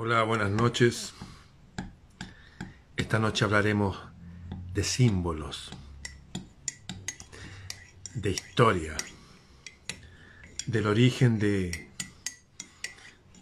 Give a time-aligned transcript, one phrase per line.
[0.00, 1.12] Hola, buenas noches.
[2.96, 3.98] Esta noche hablaremos
[4.72, 5.72] de símbolos,
[8.14, 8.96] de historia,
[10.66, 11.88] del origen de,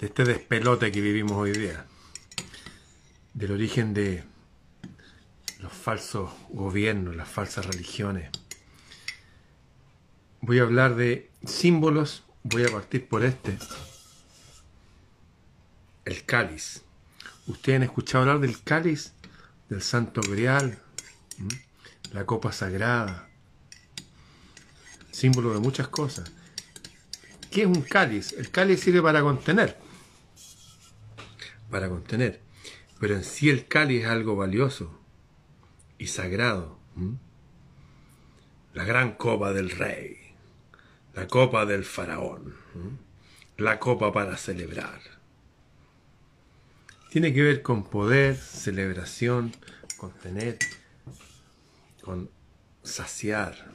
[0.00, 1.84] de este despelote que vivimos hoy día,
[3.34, 4.24] del origen de
[5.58, 8.30] los falsos gobiernos, las falsas religiones.
[10.40, 13.58] Voy a hablar de símbolos, voy a partir por este
[16.06, 16.82] el cáliz.
[17.46, 19.12] ¿Ustedes han escuchado hablar del cáliz?
[19.68, 20.78] Del santo grial,
[22.12, 23.28] la copa sagrada,
[25.10, 26.30] símbolo de muchas cosas.
[27.50, 28.32] ¿Qué es un cáliz?
[28.32, 29.76] El cáliz sirve para contener,
[31.68, 32.40] para contener,
[33.00, 35.00] pero en sí el cáliz es algo valioso
[35.98, 36.78] y sagrado.
[38.72, 40.16] La gran copa del rey,
[41.14, 42.54] la copa del faraón,
[43.56, 45.15] la copa para celebrar
[47.10, 49.52] tiene que ver con poder, celebración,
[49.96, 50.58] con tener,
[52.02, 52.30] con
[52.82, 53.70] saciar.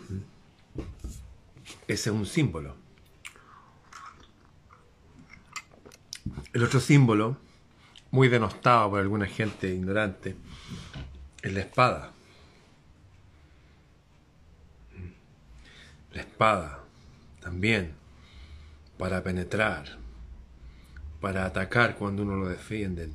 [1.88, 2.76] Ese es un símbolo.
[6.54, 7.38] El otro símbolo,
[8.12, 10.36] muy denostado por alguna gente ignorante,
[11.42, 12.12] es la espada.
[16.14, 16.84] La espada
[17.40, 17.94] también
[18.98, 19.98] para penetrar,
[21.22, 23.10] para atacar cuando uno lo defiende,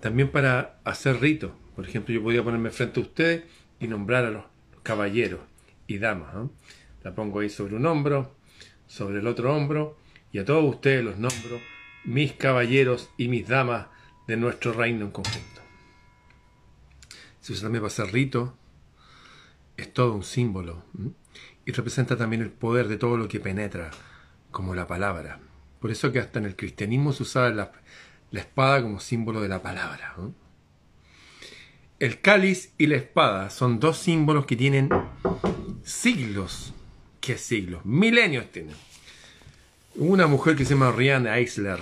[0.00, 1.52] también para hacer ritos.
[1.76, 3.44] Por ejemplo, yo podía ponerme frente a ustedes
[3.78, 4.44] y nombrar a los
[4.82, 5.40] caballeros
[5.86, 6.34] y damas.
[7.04, 8.34] La pongo ahí sobre un hombro,
[8.86, 9.96] sobre el otro hombro,
[10.32, 11.60] y a todos ustedes los nombro
[12.04, 13.86] mis caballeros y mis damas
[14.26, 15.60] de nuestro reino en conjunto.
[17.40, 18.50] Se usa también para hacer ritos,
[19.76, 20.84] es todo un símbolo
[21.64, 23.90] y representa también el poder de todo lo que penetra,
[24.50, 25.40] como la palabra.
[25.86, 27.70] Por eso que hasta en el cristianismo se usaba la,
[28.32, 30.16] espada como símbolo de la palabra.
[32.00, 34.88] El cáliz y la espada son dos símbolos que tienen
[35.84, 36.74] siglos.
[37.20, 37.84] ¿Qué siglos?
[37.84, 38.74] Milenios tienen.
[39.94, 41.78] Una mujer que se llama Rianne Eisler,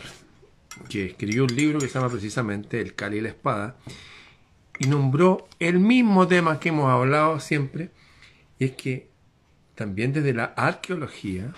[0.91, 3.78] que escribió un libro que se llama precisamente El cáliz y la espada,
[4.81, 7.89] y nombró el mismo tema que hemos hablado siempre,
[8.59, 9.09] y es que
[9.75, 11.55] también desde la arqueología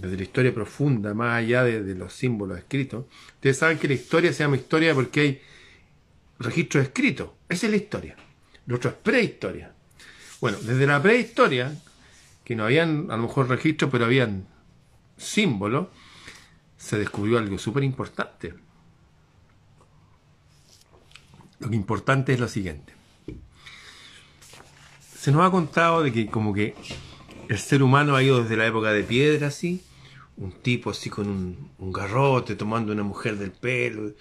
[0.00, 3.06] desde la historia profunda, más allá de, los símbolos escritos.
[3.34, 5.42] Ustedes saben que la historia se llama historia porque hay
[6.38, 7.30] registros escritos.
[7.48, 8.16] Esa es la historia.
[8.66, 9.72] Lo es prehistoria.
[10.40, 11.74] Bueno, desde la prehistoria,
[12.44, 14.46] que no habían a lo mejor registros, pero habían
[15.16, 15.88] símbolos,
[16.76, 18.54] se descubrió algo súper importante.
[21.58, 22.92] Lo que importante es lo siguiente.
[25.18, 26.74] Se nos ha contado de que como que
[27.48, 29.82] el ser humano ha ido desde la época de piedra, así,
[30.38, 34.12] un tipo así con un, garrote, tomando una mujer del pelo,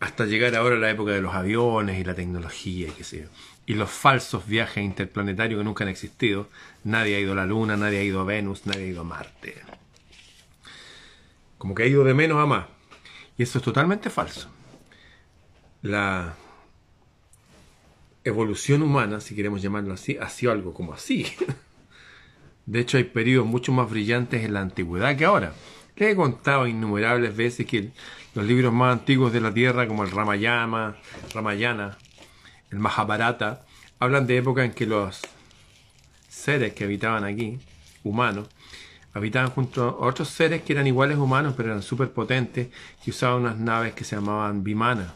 [0.00, 3.22] hasta llegar ahora a la época de los aviones y la tecnología, y qué sé
[3.22, 3.28] yo.
[3.66, 6.48] Y los falsos viajes interplanetarios que nunca han existido.
[6.84, 9.04] Nadie ha ido a la Luna, nadie ha ido a Venus, nadie ha ido a
[9.04, 9.56] Marte.
[11.58, 12.66] Como que ha ido de menos a más.
[13.36, 14.48] Y eso es totalmente falso.
[15.82, 16.34] La
[18.22, 21.26] evolución humana, si queremos llamarlo así, ha sido algo como así.
[22.66, 25.54] De hecho, hay periodos mucho más brillantes en la antigüedad que ahora.
[25.96, 27.90] Les he contado innumerables veces que
[28.34, 30.96] los libros más antiguos de la Tierra, como el Ramayana,
[31.32, 31.96] Ramayana
[32.70, 33.64] el Mahabharata,
[33.98, 35.22] hablan de épocas en que los
[36.28, 37.58] seres que habitaban aquí,
[38.04, 38.48] humanos,
[39.14, 42.68] habitaban junto a otros seres que eran iguales humanos, pero eran súper potentes,
[43.06, 45.14] y usaban unas naves que se llamaban Vimana.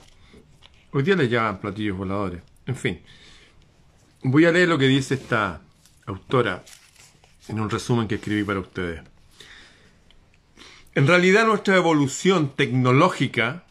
[0.92, 2.42] Hoy día les llaman platillos voladores.
[2.66, 3.00] En fin,
[4.22, 5.60] voy a leer lo que dice esta
[6.06, 6.62] autora
[7.50, 9.02] en un resumen que escribí para ustedes.
[10.94, 13.64] En realidad nuestra evolución tecnológica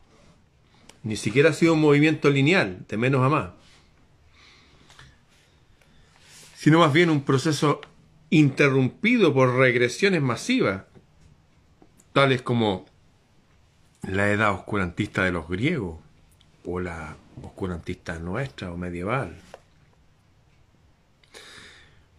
[1.04, 3.50] ni siquiera ha sido un movimiento lineal, de menos a más,
[6.56, 7.80] sino más bien un proceso
[8.30, 10.84] interrumpido por regresiones masivas,
[12.12, 12.86] tales como
[14.04, 16.00] la edad oscurantista de los griegos
[16.66, 19.38] o la oscurantista nuestra o medieval.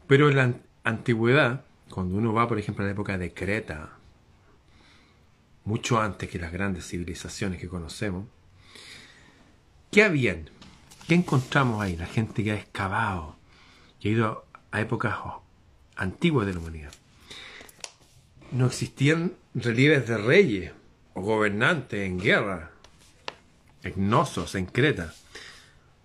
[0.07, 0.55] Pero el,
[0.85, 3.91] antigüedad, cuando uno va, por ejemplo, a la época de Creta,
[5.65, 8.27] mucho antes que las grandes civilizaciones que conocemos,
[9.91, 10.51] ¿qué habían?
[11.07, 11.97] ¿Qué encontramos ahí?
[11.97, 13.37] La gente que ha excavado,
[14.01, 15.17] que ha ido a épocas
[15.97, 16.93] antiguas de la humanidad.
[18.53, 20.73] No existían relieves de reyes
[21.15, 22.71] o gobernantes en guerra,
[23.83, 25.15] Egnosos en Creta,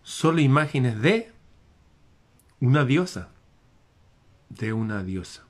[0.04, 1.32] solo imágenes de
[2.62, 3.30] una diosa
[4.50, 5.44] de una diosa.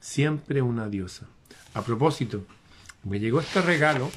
[0.00, 1.26] Siempre una diosa.
[1.74, 2.44] A propósito,
[3.04, 4.10] me llegó este regalo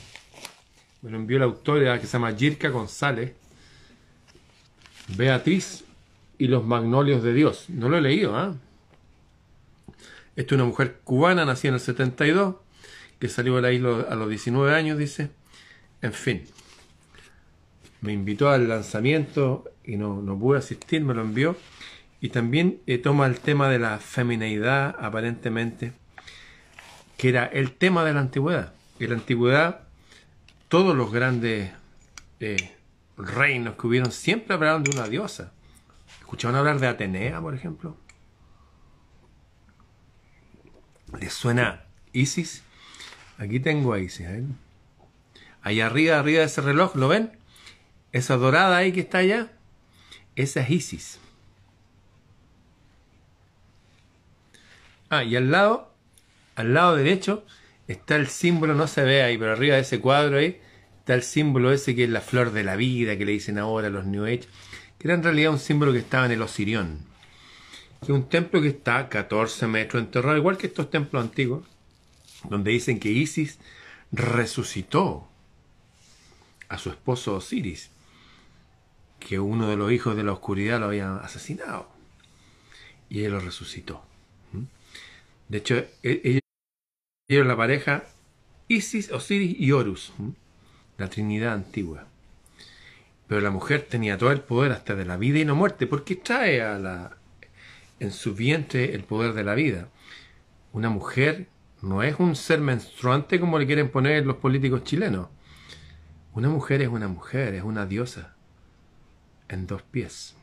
[1.02, 3.34] Me lo envió la autora que se llama Jirka González.
[5.16, 5.84] Beatriz
[6.38, 7.66] y los magnolios de Dios.
[7.70, 8.56] No lo he leído, ¿ah?
[10.36, 12.56] Esta es una mujer cubana, nacida en el 72,
[13.20, 15.32] que salió de la isla a los 19 años, dice.
[16.02, 16.46] En fin,
[18.02, 21.58] me invitó al lanzamiento y no, no pude asistir, me lo envió.
[22.22, 25.94] Y también eh, toma el tema de la femineidad, aparentemente,
[27.18, 28.74] que era el tema de la antigüedad.
[29.00, 29.82] En la antigüedad,
[30.68, 31.72] todos los grandes
[32.40, 32.76] eh,
[33.18, 35.54] reinos que hubieron siempre hablaron de una diosa.
[36.20, 37.98] ¿Escucharon hablar de Atenea, por ejemplo?
[41.20, 42.64] ¿Les suena Isis?
[43.38, 44.28] Aquí tengo a Isis.
[44.28, 44.44] ¿eh?
[45.62, 47.32] Ahí arriba, arriba de ese reloj, ¿lo ven?
[48.12, 49.52] Esa dorada ahí que está allá,
[50.36, 51.20] esa es Isis.
[55.10, 55.94] Ah, y al lado,
[56.56, 57.46] al lado derecho,
[57.88, 60.60] está el símbolo, no se ve ahí, pero arriba de ese cuadro ahí,
[61.00, 63.90] está el símbolo ese que es la flor de la vida, que le dicen ahora
[63.90, 64.48] los New Age,
[65.00, 67.00] que era en realidad un símbolo que estaba en el Osirión,
[68.02, 71.66] que es un templo que está 14 metros enterrado, igual que estos templos antiguos,
[72.48, 73.60] donde dicen que Isis
[74.12, 75.28] resucitó
[76.68, 77.90] a su esposo Osiris,
[79.20, 81.90] que uno de los hijos de la oscuridad lo había asesinado,
[83.10, 84.09] y él lo resucitó.
[85.50, 86.42] De hecho, e-, ellos
[87.28, 88.06] eran la pareja
[88.68, 90.14] Isis, Osiris y Horus,
[90.98, 92.06] la Trinidad antigua.
[93.28, 96.16] Pero la mujer tenía todo el poder hasta de la vida y no muerte, porque
[96.16, 97.18] trae a la,
[98.00, 99.90] en su vientre el poder de la vida.
[100.72, 101.48] Una mujer
[101.82, 105.30] no es un ser menstruante como le quieren poner los políticos chilenos.
[106.34, 108.36] Una mujer es una mujer, es una diosa
[109.48, 110.36] en dos pies.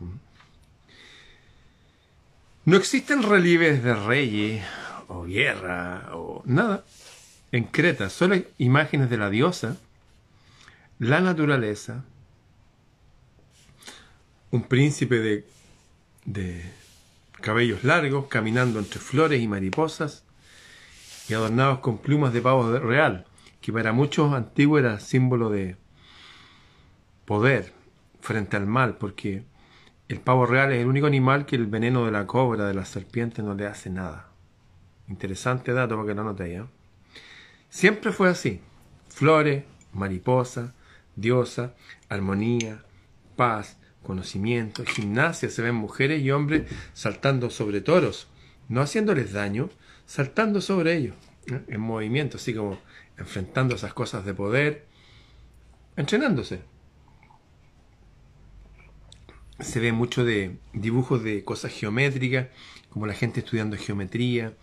[2.64, 4.64] No existen relieves de reyes
[5.08, 6.85] o guerra o nada
[7.53, 9.76] en Creta, solo imágenes de la diosa,
[10.99, 12.05] la naturaleza,
[14.50, 15.47] un príncipe de,
[16.25, 16.62] de
[17.41, 20.25] cabellos largos caminando entre flores y mariposas
[21.29, 23.26] y adornados con plumas de pavo real,
[23.61, 25.76] que para muchos antiguos era símbolo de
[27.25, 27.73] poder
[28.20, 29.44] frente al mal, porque
[30.08, 32.85] el pavo real es el único animal que el veneno de la cobra, de la
[32.85, 34.25] serpiente, no le hace nada.
[35.08, 36.61] Interesante dato para que lo notéis.
[36.61, 36.64] ¿eh?
[37.69, 38.61] Siempre fue así.
[39.08, 40.75] Flores, mariposa,
[41.14, 41.75] diosa,
[42.08, 42.85] armonía,
[43.37, 45.50] paz, conocimiento, gimnasia.
[45.50, 48.29] Se ven mujeres y hombres saltando sobre toros,
[48.69, 49.70] no haciéndoles daño,
[50.06, 51.17] saltando sobre ellos,
[51.50, 51.62] ¿eh?
[51.69, 52.79] en movimiento, así como
[53.17, 54.87] enfrentando esas cosas de poder,
[55.97, 56.61] entrenándose.
[59.58, 62.49] Se ve mucho de dibujos de cosas geométricas,
[62.96, 64.54] como la gente estudiando geometría,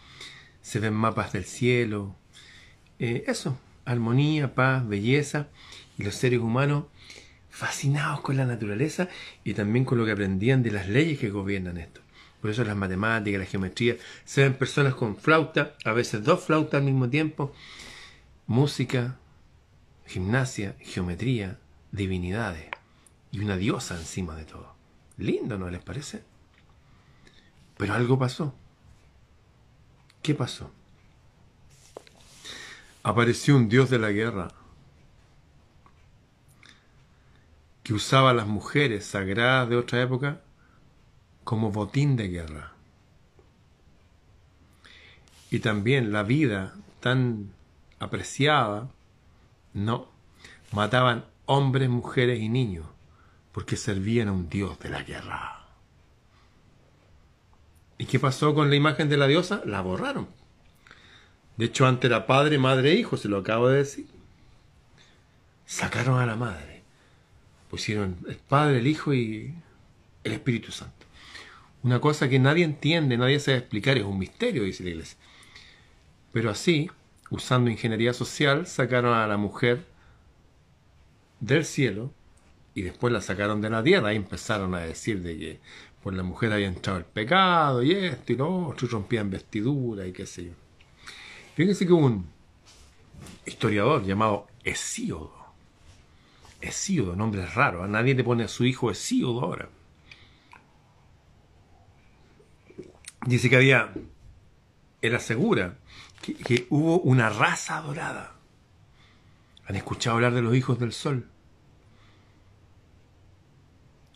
[0.64, 2.16] se ven mapas del cielo,
[2.98, 5.50] eh, eso, armonía, paz, belleza,
[6.00, 6.86] y los seres humanos
[7.52, 9.08] fascinados con la naturaleza
[9.44, 12.02] y también con lo que aprendían de las leyes que gobiernan esto.
[12.42, 16.80] Por eso las matemáticas, la geometría, se ven personas con flauta, a veces dos flautas
[16.80, 17.54] al mismo tiempo,
[18.48, 19.20] música,
[20.08, 21.60] gimnasia, geometría,
[21.92, 22.66] divinidades
[23.32, 24.74] y una diosa encima de todo.
[25.20, 26.33] Lindo, ¿no les parece?
[27.84, 28.56] Pero algo pasó.
[30.22, 30.72] ¿Qué pasó?
[33.04, 34.54] Apareció un dios de la guerra
[37.84, 40.40] que usaba a las mujeres sagradas de otra época
[41.44, 42.72] como botín de guerra.
[45.52, 47.52] Y también la vida tan
[48.00, 48.88] apreciada,
[49.74, 50.08] no,
[50.72, 52.86] mataban hombres, mujeres y niños
[53.52, 55.63] porque servían a un dios de la guerra.
[58.04, 59.62] ¿Y qué pasó con la imagen de la diosa?
[59.66, 60.28] La borraron.
[61.56, 64.08] De hecho, antes era padre, madre e hijo, se lo acabo de decir.
[65.66, 66.84] Sacaron a la madre.
[67.70, 69.56] Pusieron el Padre, el Hijo y
[70.26, 71.06] el Espíritu Santo.
[71.82, 75.18] Una cosa que nadie entiende, nadie sabe explicar, es un misterio, dice la iglesia.
[76.34, 76.92] Pero así,
[77.30, 79.86] usando ingeniería social, sacaron a la mujer
[81.40, 82.12] del cielo
[82.76, 85.60] y después la sacaron de la tierra y empezaron a decir de que
[86.04, 90.12] por la mujer había entrado el pecado y esto y lo otro, rompían vestidura y
[90.12, 90.52] qué sé yo.
[91.56, 92.28] Fíjense que un
[93.46, 95.34] historiador llamado Hesíodo.
[96.60, 99.70] Hesíodo, nombre raro, a nadie le pone a su hijo Hesíodo ahora.
[103.26, 103.94] Dice que había,
[105.02, 105.78] él asegura
[106.22, 108.36] que, que hubo una raza dorada.
[109.68, 111.30] ¿Han escuchado hablar de los hijos del sol?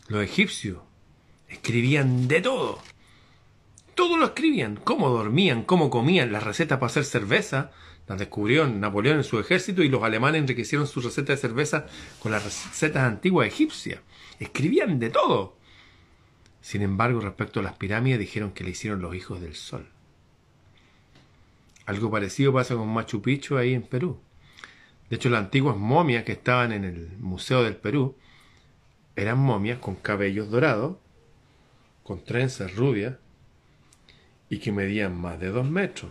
[0.08, 0.87] Los egipcios
[1.48, 2.78] escribían de todo.
[3.94, 4.76] Todo lo escribían.
[4.76, 7.72] Cómo dormían, cómo comían, las recetas para hacer cerveza.
[8.06, 11.86] Las descubrió Napoleón en su ejército y los alemanes enriquecieron sus recetas de cerveza
[12.20, 14.00] con las recetas antiguas egipcias.
[14.38, 15.56] Escribían de todo.
[16.60, 19.88] Sin embargo, respecto a las pirámides, dijeron que le hicieron los hijos del sol.
[21.86, 24.20] Algo parecido pasa con Machu Picchu ahí en Perú.
[25.08, 28.16] De hecho, las antiguas momias que estaban en el Museo del Perú
[29.16, 30.98] eran momias con cabellos dorados,
[32.08, 33.16] con trenzas rubias
[34.48, 36.10] y que medían más de dos metros.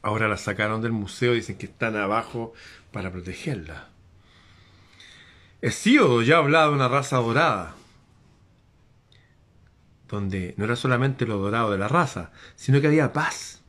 [0.00, 2.54] Ahora las sacaron del museo y dicen que están abajo
[2.90, 3.82] para protegerlas.
[5.60, 7.74] Hesíodo ya hablaba de una raza dorada,
[10.08, 13.60] donde no era solamente lo dorado de la raza, sino que había paz,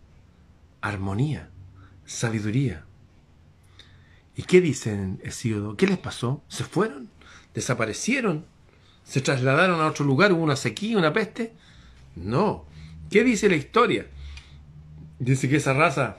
[0.80, 1.50] armonía,
[2.06, 2.86] sabiduría.
[4.38, 5.76] ¿Y qué dicen Hesíodo?
[5.76, 6.42] ¿Qué les pasó?
[6.48, 7.10] ¿Se fueron?
[7.54, 8.55] ¿Desaparecieron?
[9.06, 10.34] ¿Se trasladaron a otro lugar?
[10.34, 11.54] ¿Hubo una sequía, una peste?
[12.16, 12.66] No.
[13.10, 14.08] ¿Qué dice la historia?
[15.20, 16.18] Dice que esa raza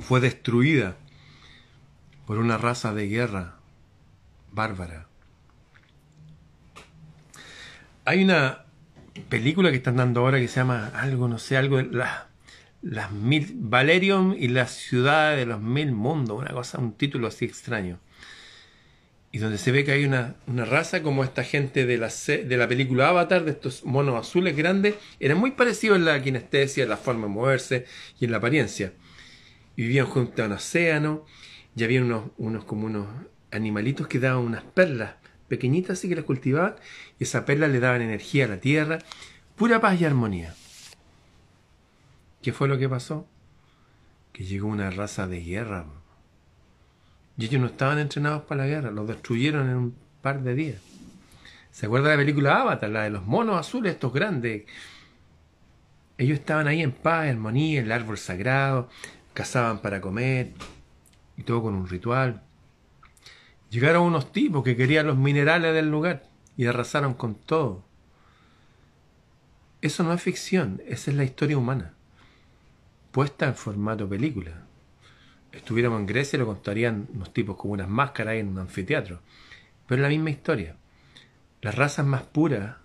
[0.00, 0.96] fue destruida
[2.26, 3.56] por una raza de guerra
[4.52, 5.06] bárbara.
[8.04, 8.64] Hay una
[9.28, 12.28] película que están dando ahora que se llama algo, no sé, algo, la,
[12.80, 17.44] las mil, Valerium y la ciudad de los mil mundos, una cosa, un título así
[17.44, 17.98] extraño.
[19.30, 22.56] Y donde se ve que hay una, una raza como esta gente de la, de
[22.56, 26.88] la película Avatar, de estos monos azules grandes, eran muy parecidos en la kinestesia, en
[26.88, 27.84] la forma de moverse
[28.18, 28.92] y en la apariencia
[29.78, 31.24] vivían junto a un océano
[31.76, 33.06] y había unos, unos como unos
[33.52, 35.14] animalitos que daban unas perlas
[35.46, 36.74] pequeñitas así que las cultivaban
[37.16, 38.98] y esas perlas le daban energía a la tierra,
[39.54, 40.52] pura paz y armonía.
[42.42, 43.28] ¿Qué fue lo que pasó?
[44.32, 45.86] Que llegó una raza de guerra.
[47.38, 50.82] Y ellos no estaban entrenados para la guerra, los destruyeron en un par de días.
[51.70, 54.64] ¿Se acuerda de la película Avatar, la de los monos azules, estos grandes?
[56.18, 58.88] Ellos estaban ahí en paz, armonía, el árbol sagrado,
[59.32, 60.52] cazaban para comer
[61.36, 62.42] y todo con un ritual.
[63.70, 66.24] Llegaron unos tipos que querían los minerales del lugar
[66.56, 67.84] y arrasaron con todo.
[69.80, 71.94] Eso no es ficción, esa es la historia humana,
[73.12, 74.67] puesta en formato película.
[75.58, 79.20] Estuviéramos en Grecia lo contarían unos tipos con unas máscaras en un anfiteatro.
[79.86, 80.76] Pero es la misma historia.
[81.60, 82.76] Las razas más puras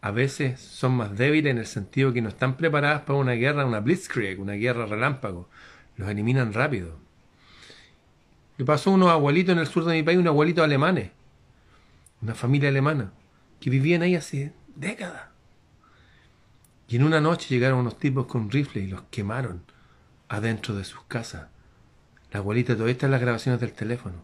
[0.00, 3.66] a veces son más débiles en el sentido que no están preparadas para una guerra,
[3.66, 5.48] una blitzkrieg, una guerra relámpago
[5.96, 6.98] los eliminan rápido.
[8.56, 11.10] Le pasó a unos abuelitos en el sur de mi país, unos abuelitos alemanes,
[12.22, 13.12] una familia alemana,
[13.60, 15.28] que vivían ahí hace décadas.
[16.88, 19.62] Y en una noche llegaron unos tipos con rifles y los quemaron
[20.28, 21.48] adentro de sus casas.
[22.34, 24.16] La abuelita, todavía está las grabaciones del teléfono.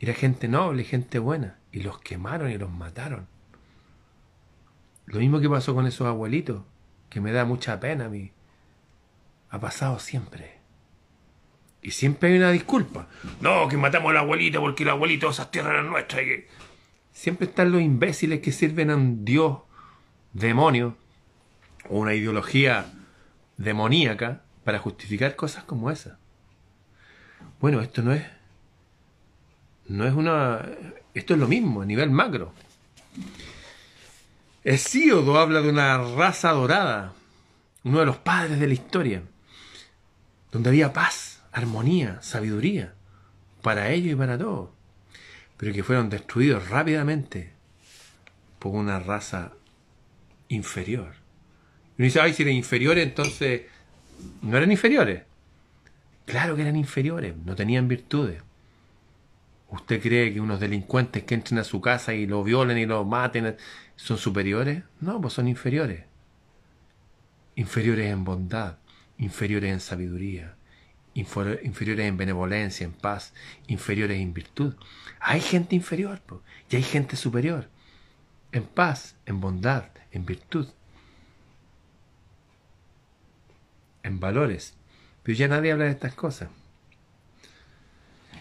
[0.00, 3.26] Era gente noble, gente buena, y los quemaron y los mataron.
[5.04, 6.62] Lo mismo que pasó con esos abuelitos,
[7.10, 8.32] que me da mucha pena a mí
[9.50, 10.54] ha pasado siempre.
[11.82, 13.08] Y siempre hay una disculpa.
[13.42, 16.22] No, que matamos a la abuelita porque la abuelita esas tierras eran nuestras.
[17.12, 19.58] Siempre están los imbéciles que sirven a un dios
[20.32, 20.96] demonio
[21.90, 22.86] o una ideología
[23.58, 26.18] demoníaca para justificar cosas como esa.
[27.64, 28.22] Bueno, esto no es.
[29.88, 30.68] No es una.
[31.14, 32.52] Esto es lo mismo a nivel macro.
[34.64, 37.14] Hesíodo habla de una raza dorada,
[37.82, 39.22] uno de los padres de la historia
[40.52, 42.92] donde había paz, armonía, sabiduría,
[43.62, 44.68] para ellos y para todos,
[45.56, 47.54] pero que fueron destruidos rápidamente
[48.58, 49.52] por una raza
[50.48, 51.14] inferior.
[51.96, 53.62] Y uno dice, ay, si eran inferiores, entonces
[54.42, 55.22] no eran inferiores.
[56.26, 58.42] Claro que eran inferiores, no tenían virtudes.
[59.68, 63.04] ¿Usted cree que unos delincuentes que entren a su casa y lo violen y lo
[63.04, 63.56] maten
[63.96, 64.84] son superiores?
[65.00, 66.04] No, pues son inferiores.
[67.56, 68.78] Inferiores en bondad,
[69.18, 70.54] inferiores en sabiduría,
[71.14, 73.32] inferiores en benevolencia, en paz,
[73.66, 74.74] inferiores en virtud.
[75.20, 76.20] Hay gente inferior
[76.70, 77.68] y hay gente superior,
[78.52, 80.68] en paz, en bondad, en virtud,
[84.02, 84.74] en valores.
[85.24, 86.48] Pero ya nadie habla de estas cosas.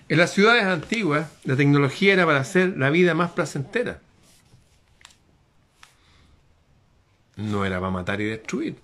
[0.10, 4.00] En las ciudades antiguas, la tecnología era para hacer la vida más placentera.
[7.38, 8.76] No era para matar y destruir.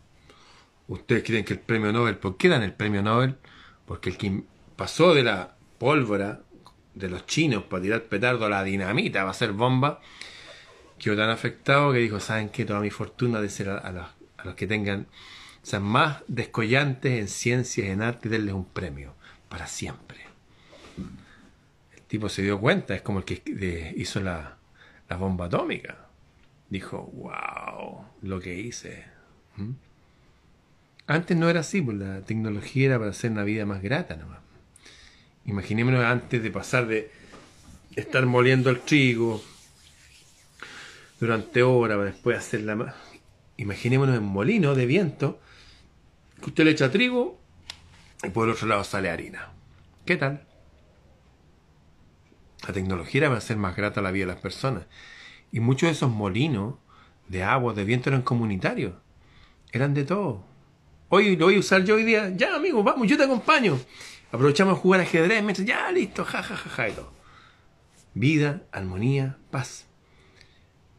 [0.87, 3.35] ¿Ustedes creen que el premio Nobel, por qué dan el premio Nobel?
[3.85, 4.41] Porque el que
[4.75, 6.41] pasó de la pólvora
[6.95, 10.01] de los chinos para tirar petardo a la dinamita, va a ser bomba,
[10.97, 12.65] quedó tan afectado que dijo, ¿saben qué?
[12.65, 14.09] Toda mi fortuna de ser a,
[14.43, 15.07] los, que tengan,
[15.77, 19.13] más descollantes en ciencias, en arte, y darles un premio,
[19.49, 20.17] para siempre.
[21.95, 24.57] El tipo se dio cuenta, es como el que hizo la,
[25.07, 26.07] la bomba atómica.
[26.69, 29.03] Dijo, wow, lo que hice.
[29.57, 29.71] ¿Mm?
[31.07, 34.39] Antes no era así, pues la tecnología era para hacer una vida más grata nomás.
[35.45, 37.11] Imaginémonos antes de pasar de
[37.95, 39.43] estar moliendo el trigo
[41.19, 42.95] durante horas para después hacer la...
[43.57, 45.39] Imaginémonos en molino de viento
[46.39, 47.39] que usted le echa trigo
[48.24, 49.51] y por el otro lado sale harina.
[50.05, 50.46] ¿Qué tal?
[52.67, 54.86] La tecnología era para hacer más grata la vida de las personas.
[55.51, 56.75] Y muchos de esos molinos
[57.27, 58.93] de agua, de viento eran comunitarios.
[59.72, 60.43] Eran de todo.
[61.10, 62.29] Hoy lo voy a usar yo hoy día.
[62.36, 63.79] Ya, amigo, vamos, yo te acompaño.
[64.31, 65.43] Aprovechamos a jugar ajedrez.
[65.43, 67.12] Me ya, listo, ja, ja, ja, ja, y todo.
[68.13, 69.88] Vida, armonía, paz.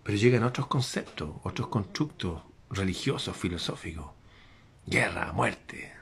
[0.02, 4.19] Pero llegan otros conceptos, otros constructos religiosos, filosóficos.
[4.86, 5.92] Guerra, muerte.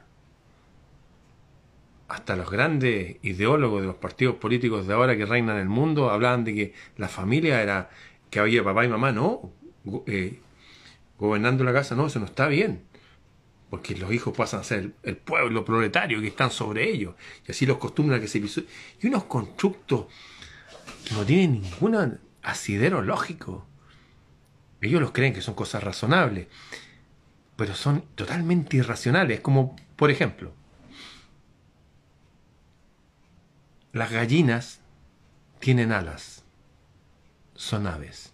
[2.09, 6.45] Hasta los grandes ideólogos de los partidos políticos de ahora que reinan el mundo hablaban
[6.45, 7.91] de que la familia era
[8.31, 9.13] que había papá y mamá.
[9.13, 9.53] No,
[10.07, 10.41] eh,
[11.19, 12.83] gobernando la casa, no, eso no está bien.
[13.69, 17.15] Porque los hijos pasan a ser el, pueblo proletario que están sobre ellos.
[17.47, 20.07] Y así los acostumbran a que se Y unos constructos
[21.07, 23.67] que no tienen ningún asidero lógico.
[24.81, 26.47] Ellos los creen que son cosas razonables,
[27.59, 29.41] pero son totalmente irracionales.
[29.41, 30.53] Como, por ejemplo,
[33.93, 34.81] las gallinas
[35.59, 36.45] tienen alas,
[37.57, 38.33] son aves.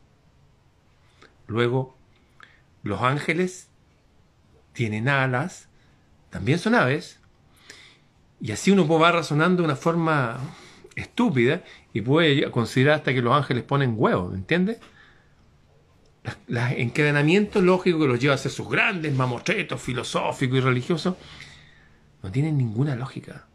[1.47, 1.97] Luego,
[2.83, 3.71] los ángeles
[4.75, 5.69] tienen alas,
[6.29, 7.19] también son aves,
[8.43, 10.39] y así uno va razonando de una forma
[10.97, 11.65] estúpida
[11.95, 14.81] y puede considerar hasta que los ángeles ponen huevos, ¿entiendes?
[16.47, 21.17] Los encadenamientos lógicos que los lleva a ser sus grandes mamotretos filosóficos y religiosos
[22.23, 23.47] no tienen ninguna lógica.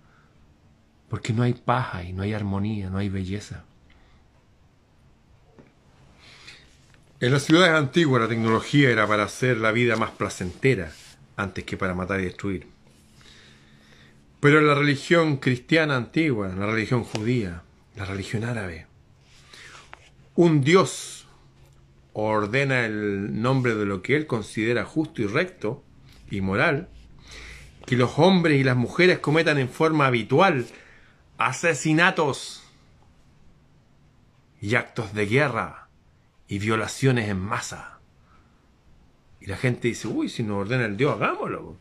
[1.10, 3.64] Porque no hay paja y no hay armonía, no hay belleza.
[7.20, 10.92] En las ciudades antiguas la tecnología era para hacer la vida más placentera
[11.36, 12.68] antes que para matar y destruir.
[14.40, 17.64] Pero en la religión cristiana antigua, la religión judía,
[17.96, 18.88] la religión árabe,
[20.36, 21.19] un Dios
[22.20, 25.84] ordena el nombre de lo que él considera justo y recto
[26.30, 26.90] y moral,
[27.86, 30.66] que los hombres y las mujeres cometan en forma habitual
[31.38, 32.64] asesinatos
[34.62, 35.88] y actos de guerra
[36.48, 38.00] y violaciones en masa.
[39.40, 41.78] Y la gente dice, uy, si nos ordena el Dios, hagámoslo.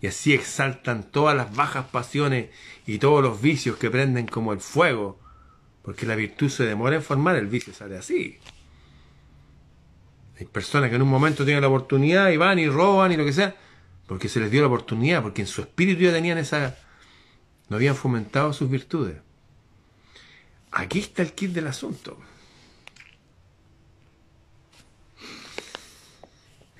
[0.00, 2.50] Y así exaltan todas las bajas pasiones
[2.86, 5.20] y todos los vicios que prenden como el fuego,
[5.82, 8.38] porque la virtud se demora en formar, el vicio sale así.
[10.50, 13.32] Personas que en un momento tienen la oportunidad y van y roban y lo que
[13.32, 13.54] sea,
[14.06, 16.76] porque se les dio la oportunidad, porque en su espíritu ya tenían esa...
[17.68, 19.16] no habían fomentado sus virtudes.
[20.70, 22.18] Aquí está el kit del asunto.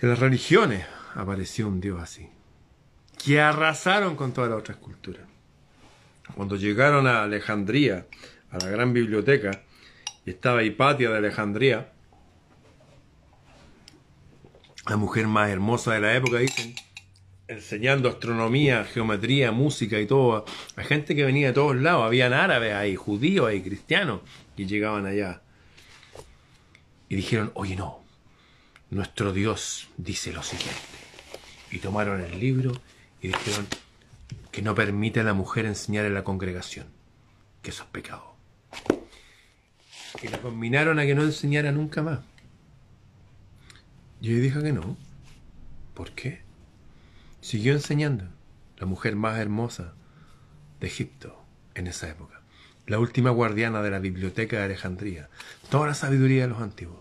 [0.01, 2.29] En las religiones apareció un Dios así,
[3.25, 5.22] que arrasaron con todas las otras culturas.
[6.35, 8.07] Cuando llegaron a Alejandría,
[8.51, 9.62] a la gran biblioteca,
[10.25, 11.92] y estaba Hipatia de Alejandría,
[14.86, 16.74] la mujer más hermosa de la época, dicen,
[17.48, 20.44] enseñando astronomía, geometría, música y todo,
[20.76, 24.20] a gente que venía de todos lados, habían árabes ahí, judíos ahí, cristianos,
[24.56, 25.42] y llegaban allá.
[27.08, 28.02] Y dijeron, oye no,
[28.90, 30.80] nuestro Dios dice lo siguiente.
[31.70, 32.72] Y tomaron el libro
[33.20, 33.66] y dijeron
[34.50, 36.86] que no permite a la mujer enseñar en la congregación,
[37.62, 38.34] que eso es pecado.
[40.22, 42.20] Y la combinaron a que no enseñara nunca más.
[44.22, 44.96] Y ella dijo que no.
[45.94, 46.42] ¿Por qué?
[47.40, 48.24] Siguió enseñando.
[48.78, 49.94] La mujer más hermosa
[50.78, 52.40] de Egipto en esa época.
[52.87, 55.28] La última guardiana de la biblioteca de Alejandría.
[55.70, 57.00] Toda la sabiduría de los antiguos.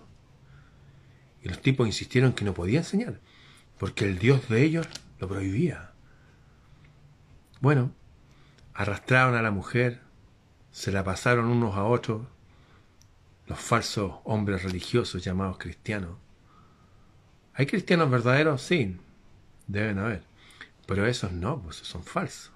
[1.43, 3.19] Y los tipos insistieron que no podía enseñar,
[3.77, 4.87] porque el Dios de ellos
[5.19, 5.91] lo prohibía.
[7.59, 7.93] Bueno,
[8.73, 10.01] arrastraron a la mujer,
[10.71, 12.25] se la pasaron unos a otros,
[13.45, 16.17] los falsos hombres religiosos llamados cristianos.
[17.53, 18.61] ¿Hay cristianos verdaderos?
[18.61, 18.97] Sí,
[19.67, 20.23] deben haber.
[20.87, 22.51] Pero esos no, pues son falsos.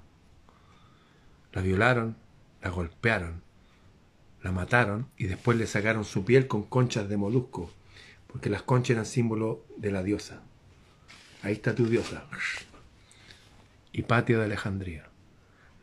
[1.53, 2.17] La violaron,
[2.61, 3.41] la golpearon,
[4.41, 7.71] la mataron y después le sacaron su piel con conchas de molusco
[8.35, 10.41] porque las conchas eran símbolo de la diosa.
[11.41, 12.25] Ahí está tu diosa.
[13.93, 15.07] Hipatia de Alejandría.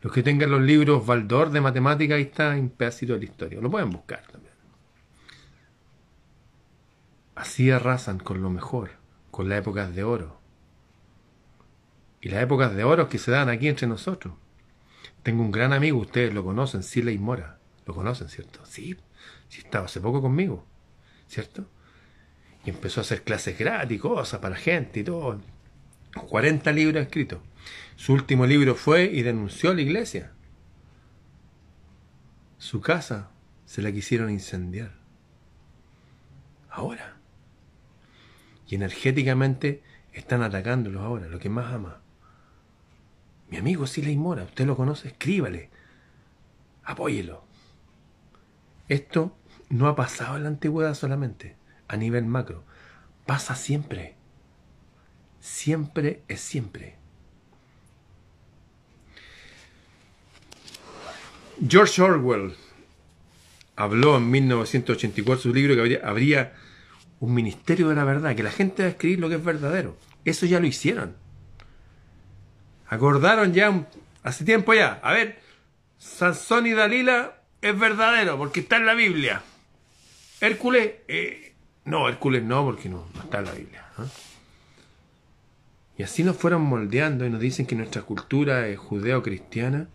[0.03, 3.59] Los que tengan los libros Valdor de matemática, ahí está un de la historia.
[3.59, 4.53] Lo pueden buscar también.
[7.33, 8.91] Así arrasan con lo mejor,
[9.33, 10.39] con las épocas de oro.
[12.21, 14.35] Y las épocas de oro que se dan aquí entre nosotros.
[15.23, 17.57] Tengo un gran amigo, ustedes lo conocen, Sila Mora.
[17.87, 18.63] Lo conocen, ¿cierto?
[18.63, 18.95] Sí,
[19.49, 20.63] sí estaba hace poco conmigo,
[21.27, 21.65] ¿cierto?
[22.63, 25.41] Y empezó a hacer clases gratis, cosas para gente y todo.
[26.27, 27.39] 40 libros escritos.
[27.95, 30.31] Su último libro fue y denunció a la iglesia.
[32.59, 33.31] Su casa
[33.65, 34.91] se la quisieron incendiar.
[36.69, 37.12] Ahora.
[38.67, 42.01] Y energéticamente están atacándolos ahora, lo que más ama.
[43.49, 45.69] Mi amigo Siley Mora, usted lo conoce, escríbale.
[46.83, 47.43] Apóyelo.
[48.89, 49.35] Esto
[49.69, 51.55] no ha pasado en la antigüedad solamente,
[51.87, 52.63] a nivel macro.
[53.25, 54.15] Pasa siempre.
[55.39, 56.97] Siempre es siempre.
[61.67, 62.55] George Orwell
[63.75, 66.53] habló en 1984 su libro que habría, habría
[67.23, 69.95] un ministerio de la verdad, que la gente va a escribir lo que es verdadero.
[70.25, 71.15] Eso ya lo hicieron.
[72.89, 73.87] Acordaron ya
[74.23, 74.99] hace tiempo ya.
[75.01, 75.39] A ver,
[75.97, 79.41] Sansón y Dalila es verdadero porque está en la Biblia.
[80.41, 81.53] Hércules, eh,
[81.85, 83.85] no, Hércules no, porque no, está en la Biblia.
[83.99, 84.05] ¿ah?
[85.97, 89.87] Y así nos fueron moldeando y nos dicen que nuestra cultura es judeo-cristiana.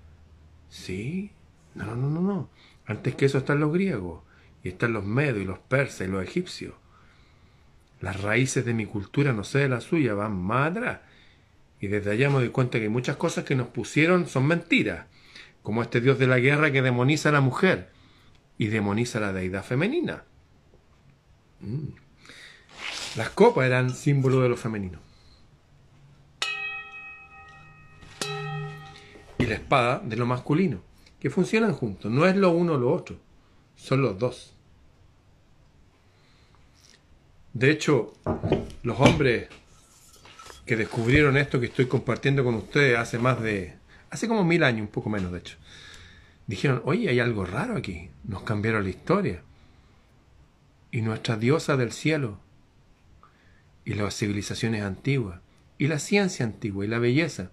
[0.71, 1.33] Sí,
[1.75, 2.49] no, no, no, no.
[2.87, 4.23] Antes que eso están los griegos,
[4.63, 6.73] y están los medos y los persas y los egipcios.
[8.01, 11.01] Las raíces de mi cultura, no sé de la suya, van más atrás.
[11.81, 15.07] Y desde allá me doy cuenta que muchas cosas que nos pusieron son mentiras,
[15.63, 17.91] como este dios de la guerra que demoniza a la mujer
[18.57, 20.25] y demoniza a la deidad femenina.
[21.61, 21.89] Mm.
[23.17, 25.01] Las copas eran símbolo de lo femenino.
[29.39, 30.83] Y la espada de lo masculino
[31.21, 32.11] que funcionan juntos.
[32.11, 33.17] No es lo uno o lo otro,
[33.77, 34.55] son los dos.
[37.59, 38.13] De hecho,
[38.85, 39.49] los hombres
[40.65, 43.75] que descubrieron esto que estoy compartiendo con ustedes hace más de,
[44.11, 45.57] hace como mil años, un poco menos de hecho,
[46.47, 49.43] dijeron, oye, hay algo raro aquí, nos cambiaron la historia.
[50.93, 52.39] Y nuestra diosa del cielo,
[53.85, 55.41] y las civilizaciones antiguas,
[55.79, 57.51] y la ciencia antigua, y la belleza,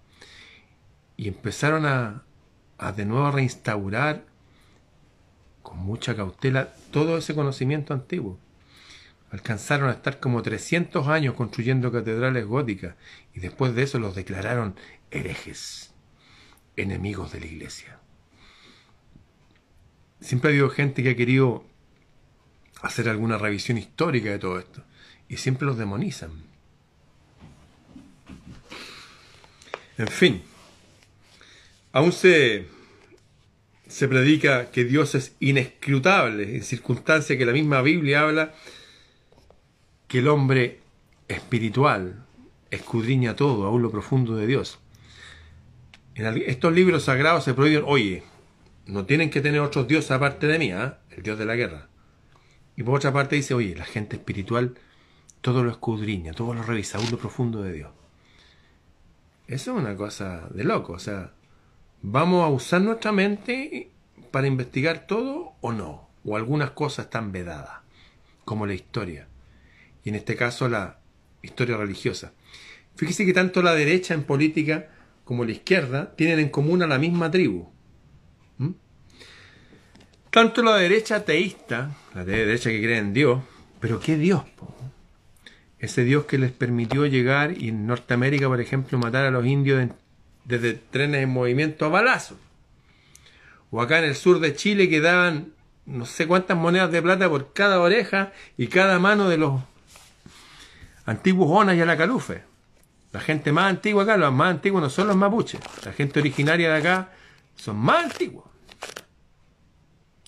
[1.18, 2.26] y empezaron a,
[2.78, 4.24] a de nuevo reinstaurar
[5.64, 8.38] con mucha cautela todo ese conocimiento antiguo.
[9.36, 12.96] Alcanzaron a estar como 300 años construyendo catedrales góticas
[13.34, 14.76] y después de eso los declararon
[15.12, 15.94] herejes,
[16.78, 18.00] enemigos de la iglesia.
[20.22, 21.66] Siempre ha habido gente que ha querido
[22.82, 24.86] hacer alguna revisión histórica de todo esto
[25.28, 26.32] y siempre los demonizan.
[29.98, 30.44] En fin,
[31.96, 32.66] Aún se,
[33.88, 38.54] se predica que Dios es inescrutable, en circunstancias que la misma Biblia habla
[40.08, 40.82] que el hombre
[41.28, 42.26] espiritual
[42.72, 44.80] escudriña todo, aún lo profundo de Dios.
[46.16, 48.24] En estos libros sagrados se prohíben, oye,
[48.86, 51.00] no tienen que tener otros dioses aparte de mí, ¿ah?
[51.10, 51.90] el Dios de la guerra.
[52.76, 54.76] Y por otra parte dice, oye, la gente espiritual
[55.42, 57.92] todo lo escudriña, todo lo revisa, aún lo profundo de Dios.
[59.48, 61.34] Eso es una cosa de loco, o sea,
[62.08, 63.90] ¿Vamos a usar nuestra mente
[64.30, 66.08] para investigar todo o no?
[66.24, 67.80] O algunas cosas están vedadas,
[68.44, 69.28] como la historia.
[70.06, 71.00] Y en este caso la
[71.42, 72.32] historia religiosa.
[72.96, 74.90] Fíjese que tanto la derecha en política
[75.26, 77.68] como la izquierda tienen en común a la misma tribu.
[80.30, 83.42] Tanto la derecha ateísta, la derecha que cree en Dios,
[83.80, 84.44] pero ¿qué Dios?
[85.80, 89.90] Ese Dios que les permitió llegar y en Norteamérica, por ejemplo, matar a los indios
[90.44, 92.38] desde trenes en movimiento a balazos.
[93.72, 95.54] O acá en el sur de Chile que daban
[95.86, 99.62] no sé cuántas monedas de plata por cada oreja y cada mano de los
[101.06, 102.44] antiguos Onas y Alacalufe.
[103.12, 105.62] La gente más antigua acá, los más antiguos no son los mapuches.
[105.86, 107.12] La gente originaria de acá
[107.56, 108.46] son más antiguos.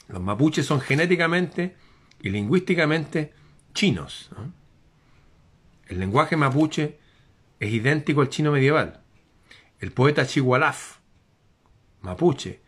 [0.07, 1.75] Los mapuches son genéticamente
[2.21, 3.33] y lingüísticamente
[3.73, 4.29] chinos.
[5.87, 6.97] El lenguaje mapuche
[7.59, 9.01] es idéntico al chino medieval
[9.79, 10.97] el poeta Chihualaf,
[12.01, 12.61] mapuche.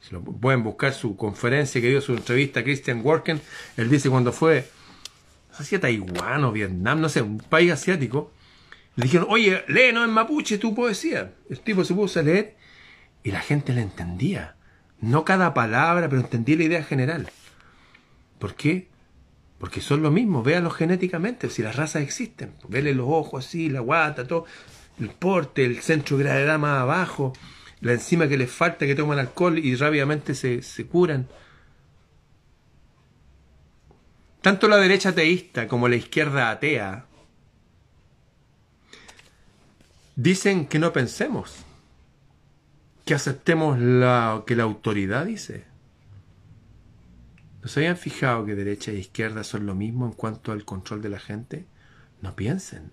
[0.00, 3.40] Si lo pueden buscar su conferencia que dio su entrevista a Christian Worken,
[3.76, 4.68] él dice cuando fue,
[5.58, 8.32] no sé Taiwán o Vietnam, no sé, un país asiático,
[8.96, 11.32] le dijeron, oye, léenos en mapuche tu poesía.
[11.48, 12.56] El tipo se puso a leer
[13.22, 14.56] y la gente le entendía.
[15.00, 17.28] No cada palabra, pero entendía la idea general.
[18.38, 18.88] ¿Por qué?
[19.58, 22.54] Porque son lo mismo, véanlo genéticamente, si las razas existen.
[22.68, 24.46] Vele los ojos así, la guata, todo
[25.00, 27.32] el porte, el centro de gravedad más abajo,
[27.80, 31.28] la enzima que les falta, que toman alcohol y rápidamente se, se curan.
[34.42, 37.06] Tanto la derecha ateísta como la izquierda atea
[40.16, 41.54] dicen que no pensemos,
[43.04, 45.64] que aceptemos lo que la autoridad dice.
[47.62, 51.00] ¿No se habían fijado que derecha e izquierda son lo mismo en cuanto al control
[51.02, 51.64] de la gente?
[52.20, 52.90] No piensen.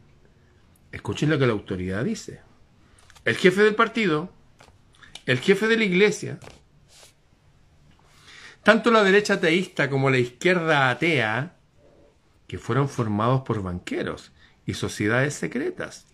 [0.91, 2.41] Escuchen lo que la autoridad dice.
[3.25, 4.31] el jefe del partido,
[5.25, 6.39] el jefe de la iglesia,
[8.63, 11.55] tanto la derecha ateísta como la izquierda atea,
[12.47, 14.31] que fueron formados por banqueros
[14.65, 16.05] y sociedades secretas,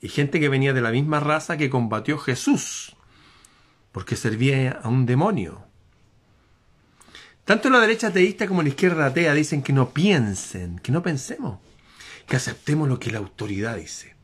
[0.00, 2.96] y gente que venía de la misma raza que combatió Jesús,
[3.92, 5.64] porque servía a un demonio.
[7.44, 11.58] Tanto la derecha ateísta como la izquierda atea dicen que no piensen, que no pensemos,
[12.26, 14.14] que aceptemos lo que la autoridad dice.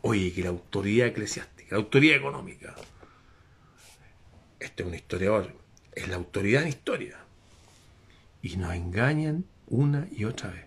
[0.00, 2.74] Oye, que la autoridad eclesiástica, la autoridad económica,
[4.58, 5.61] este es un historiador,
[5.94, 7.18] es la autoridad en historia.
[8.42, 10.66] Y nos engañan una y otra vez.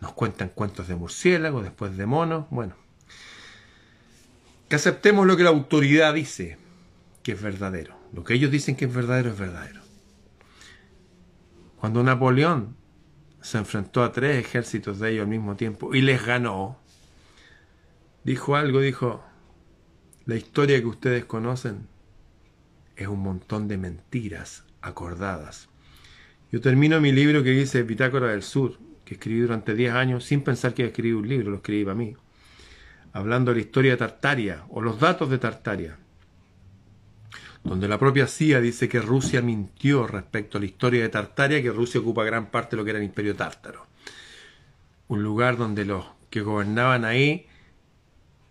[0.00, 2.74] Nos cuentan cuentos de murciélagos, después de monos, bueno.
[4.68, 6.58] Que aceptemos lo que la autoridad dice,
[7.22, 7.96] que es verdadero.
[8.12, 9.80] Lo que ellos dicen que es verdadero es verdadero.
[11.78, 12.76] Cuando Napoleón
[13.40, 16.78] se enfrentó a tres ejércitos de ellos al mismo tiempo y les ganó,
[18.24, 19.24] dijo algo, dijo,
[20.24, 21.86] la historia que ustedes conocen
[22.96, 25.68] es un montón de mentiras acordadas.
[26.50, 30.42] Yo termino mi libro que dice Bitácora del Sur, que escribí durante 10 años sin
[30.42, 32.16] pensar que escribí un libro, lo escribí para mí,
[33.12, 35.98] hablando de la historia de Tartaria o los datos de Tartaria,
[37.62, 41.70] donde la propia CIA dice que Rusia mintió respecto a la historia de Tartaria, que
[41.70, 43.86] Rusia ocupa gran parte de lo que era el imperio tártaro.
[45.08, 47.46] Un lugar donde los que gobernaban ahí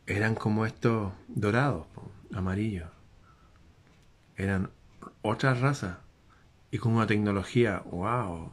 [0.05, 1.87] eran como estos dorados,
[2.33, 2.94] amarillos
[4.37, 4.71] eran
[5.21, 5.99] otra raza
[6.71, 8.51] y con una tecnología, wow.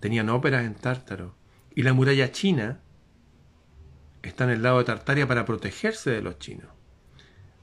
[0.00, 1.34] Tenían óperas en Tártaro.
[1.74, 2.80] Y la muralla china
[4.22, 6.68] está en el lado de Tartaria para protegerse de los chinos.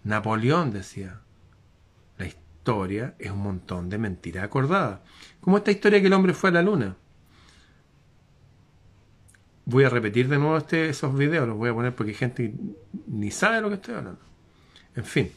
[0.04, 1.22] Napoleón decía,
[2.18, 5.02] la historia es un montón de mentiras acordadas.
[5.42, 6.96] Como esta historia que el hombre fue a la luna.
[9.66, 12.54] Voy a repetir de nuevo este, esos videos, los voy a poner porque hay gente
[13.08, 14.22] ni sabe lo que estoy hablando.
[14.96, 15.32] En fin,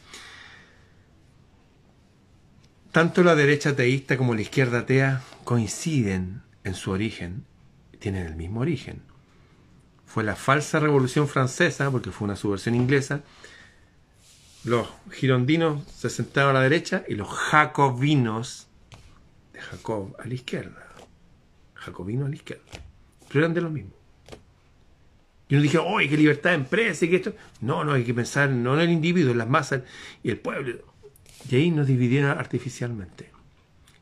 [2.93, 7.45] tanto la derecha ateísta como la izquierda atea coinciden en su origen,
[7.99, 9.03] tienen el mismo origen.
[10.05, 13.23] Fue la falsa revolución francesa, porque fue una subversión inglesa.
[14.65, 18.69] Los girondinos se sentaron a la derecha y los jacobinos
[19.55, 20.87] de Jacob a la izquierda.
[21.75, 22.63] Jacobinos a la izquierda.
[23.29, 23.93] Pero eran de lo mismo.
[25.49, 27.05] Y uno dije, ¡ay, qué libertad de empresa!
[27.05, 27.35] Y que esto.
[27.61, 29.83] No, no, hay que pensar no en el individuo, en las masas
[30.23, 30.92] y el pueblo.
[31.51, 33.31] Y ahí nos dividieron artificialmente.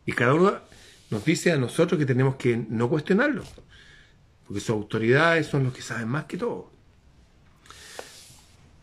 [0.06, 0.58] Y cada uno
[1.10, 3.44] nos dice a nosotros que tenemos que no cuestionarlo,
[4.46, 6.70] porque sus autoridades son los que saben más que todo.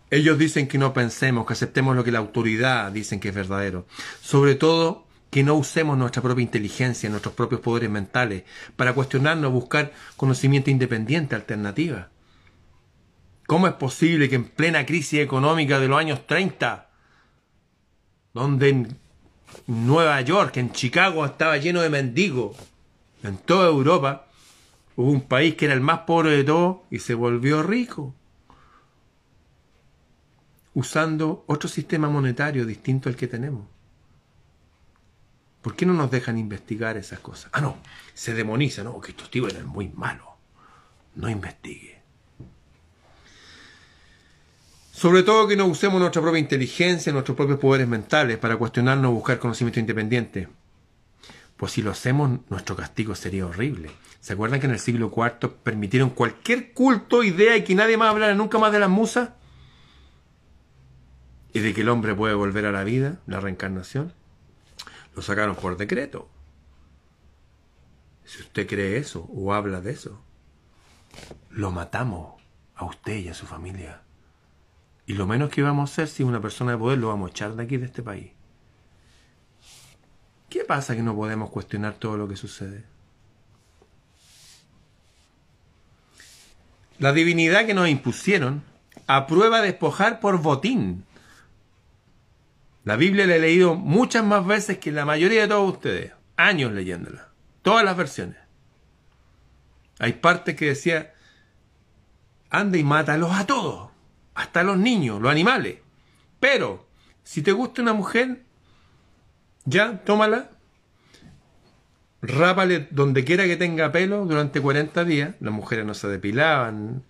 [0.09, 3.85] Ellos dicen que no pensemos, que aceptemos lo que la autoridad dicen que es verdadero.
[4.21, 8.43] Sobre todo, que no usemos nuestra propia inteligencia, nuestros propios poderes mentales,
[8.77, 12.09] para cuestionarnos, buscar conocimiento independiente, alternativa.
[13.47, 16.86] ¿Cómo es posible que en plena crisis económica de los años 30
[18.37, 18.97] donde en
[19.65, 22.55] Nueva York, en Chicago, estaba lleno de mendigos.
[23.23, 24.27] En toda Europa
[24.95, 28.13] hubo un país que era el más pobre de todos y se volvió rico.
[30.73, 33.65] Usando otro sistema monetario distinto al que tenemos.
[35.61, 37.49] ¿Por qué no nos dejan investigar esas cosas?
[37.51, 37.77] Ah, no,
[38.13, 39.01] se demoniza, ¿no?
[39.01, 40.27] Que estos tíos eran muy malos.
[41.15, 41.96] No investigue.
[44.97, 49.13] Sobre todo que no usemos nuestra propia inteligencia, nuestros propios poderes mentales para cuestionarnos o
[49.13, 50.49] buscar conocimiento independiente.
[51.55, 53.91] Pues si lo hacemos, nuestro castigo sería horrible.
[54.21, 58.09] ¿Se acuerdan que en el siglo IV permitieron cualquier culto, idea y que nadie más
[58.09, 59.29] hablara nunca más de las musas?
[61.53, 64.13] ¿Y de que el hombre puede volver a la vida, la reencarnación?
[65.15, 66.27] Lo sacaron por decreto.
[68.25, 70.19] Si usted cree eso o habla de eso,
[71.51, 72.41] lo matamos
[72.73, 74.01] a usted y a su familia.
[75.07, 77.31] Y lo menos que vamos a hacer si una persona de poder lo vamos a
[77.31, 78.31] echar de aquí, de este país.
[80.49, 82.83] ¿Qué pasa que no podemos cuestionar todo lo que sucede?
[86.99, 88.63] La divinidad que nos impusieron
[89.07, 91.05] aprueba despojar por botín.
[92.83, 96.11] La Biblia la he leído muchas más veces que la mayoría de todos ustedes.
[96.35, 97.29] Años leyéndola.
[97.61, 98.37] Todas las versiones.
[99.99, 101.13] Hay partes que decía,
[102.49, 103.96] anda y mátalos a todos
[104.37, 105.79] hasta los niños, los animales.
[106.39, 106.85] Pero,
[107.23, 108.43] si te gusta una mujer,
[109.65, 110.51] ya, tómala,
[112.21, 117.03] rápale donde quiera que tenga pelo durante 40 días, las mujeres no se depilaban,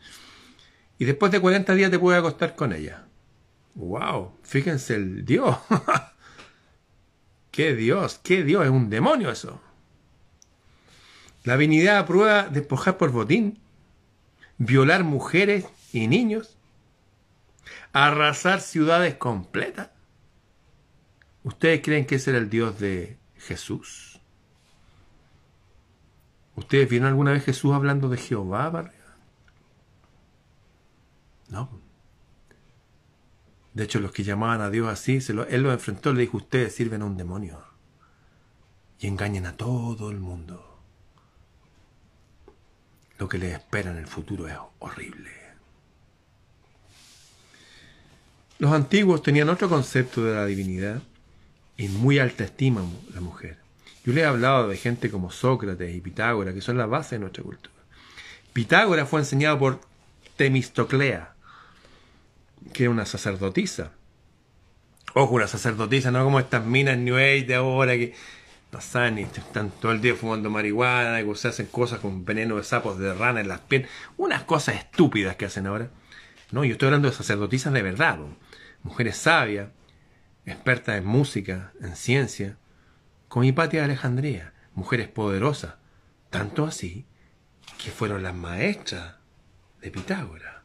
[0.98, 3.06] y después de 40 días te puedes acostar con ella.
[3.76, 4.32] ¡Wow!
[4.44, 5.58] Fíjense el Dios.
[7.52, 8.22] ¡Qué Dios!
[8.24, 8.64] ¡Qué Dios!
[8.64, 9.60] Es un demonio eso.
[11.44, 13.60] La divinidad aprueba despojar por botín,
[14.58, 16.57] violar mujeres y niños,
[17.94, 19.90] arrasar ciudades completas.
[21.44, 24.20] ¿Ustedes creen que ese era el Dios de Jesús?
[26.56, 28.92] ¿Ustedes vieron alguna vez Jesús hablando de Jehová?
[31.50, 31.70] No.
[33.74, 36.74] De hecho, los que llamaban a Dios así, se él lo enfrentó, le dijo, ustedes
[36.74, 37.64] sirven a un demonio
[39.00, 40.80] y engañan a todo el mundo.
[43.20, 45.37] Lo que les espera en el futuro es horrible.
[48.60, 51.00] Los antiguos tenían otro concepto de la divinidad
[51.78, 52.82] y muy alta estima
[53.14, 53.58] la mujer.
[54.04, 57.20] Yo les he hablado de gente como Sócrates y Pitágoras, que son la base de
[57.20, 57.76] nuestra cultura.
[58.54, 59.80] Pitágoras fue enseñado por
[60.38, 61.36] Temistoclea,
[62.74, 63.92] que era una sacerdotisa.
[65.14, 68.16] Ojo, una sacerdotisa, no como estas minas New Age de ahora que
[68.72, 72.64] pasan y están todo el día fumando marihuana, y se hacen cosas con veneno de
[72.64, 73.92] sapos de rana en las piernas.
[74.18, 75.90] Unas cosas estúpidas que hacen ahora.
[76.52, 78.18] No, yo estoy hablando de sacerdotisas de verdad
[78.84, 79.70] mujeres sabias,
[80.46, 82.58] expertas en música, en ciencia,
[83.28, 85.76] como Hipatia de Alejandría, mujeres poderosas,
[86.30, 87.06] tanto así
[87.78, 89.16] que fueron las maestras
[89.82, 90.56] de Pitágoras.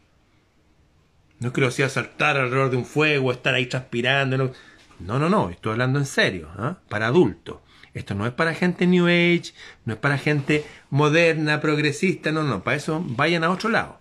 [1.40, 4.53] No es que lo hacía saltar alrededor de un fuego, estar ahí transpirando.
[5.01, 6.79] No, no, no, estoy hablando en serio, ¿ah?
[6.88, 7.59] para adultos.
[7.94, 9.53] Esto no es para gente New Age,
[9.85, 14.01] no es para gente moderna, progresista, no, no, para eso vayan a otro lado.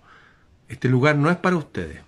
[0.69, 2.01] Este lugar no es para ustedes.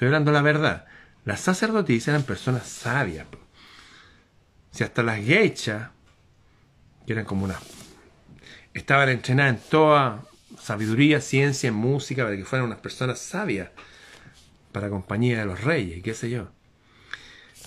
[0.00, 0.86] Estoy hablando la verdad.
[1.26, 3.26] Las sacerdotisas eran personas sabias.
[4.70, 5.90] Si hasta las geishas,
[7.06, 7.58] que eran como unas...
[8.72, 10.22] Estaban entrenadas en toda
[10.58, 13.68] sabiduría, ciencia, música, para que fueran unas personas sabias
[14.72, 16.48] para compañía de los reyes, qué sé yo.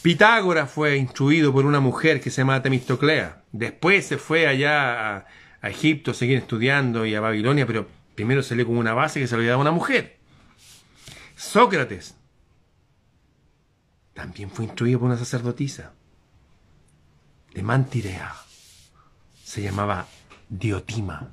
[0.01, 3.43] Pitágoras fue instruido por una mujer que se llama Temistoclea.
[3.51, 5.17] Después se fue allá
[5.61, 9.27] a, Egipto a seguir estudiando y a Babilonia, pero primero le con una base que
[9.27, 10.17] se lo había dado una mujer.
[11.35, 12.15] Sócrates
[14.13, 15.93] también fue instruido por una sacerdotisa
[17.53, 18.35] de Mantirea.
[19.43, 20.07] Se llamaba
[20.49, 21.31] Diotima.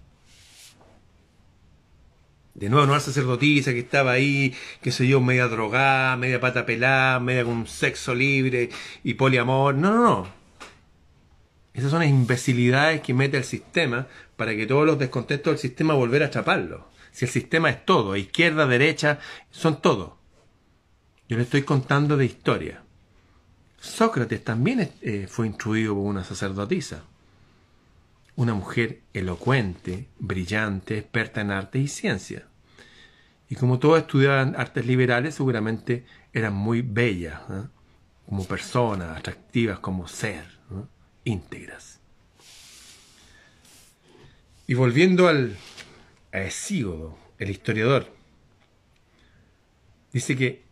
[2.54, 6.66] De nuevo, no la sacerdotisa que estaba ahí, que se yo, media drogada, media pata
[6.66, 8.70] pelada, media con sexo libre
[9.02, 9.74] y poliamor.
[9.76, 10.40] No, no, no.
[11.72, 15.94] Esas son las imbecilidades que mete el sistema para que todos los descontentos del sistema
[15.94, 16.88] volver a atraparlo.
[17.12, 20.19] Si el sistema es todo, izquierda, derecha, son todo.
[21.30, 22.82] Yo le estoy contando de historia.
[23.80, 27.04] Sócrates también eh, fue instruido por una sacerdotisa,
[28.34, 32.48] una mujer elocuente, brillante, experta en arte y ciencia.
[33.48, 37.62] Y como todos estudiaban artes liberales, seguramente eran muy bellas, ¿eh?
[38.26, 40.44] como personas, atractivas como ser,
[41.22, 42.00] íntegras.
[44.66, 45.56] Y volviendo al,
[46.32, 48.12] a Hesíodo, el historiador,
[50.12, 50.69] dice que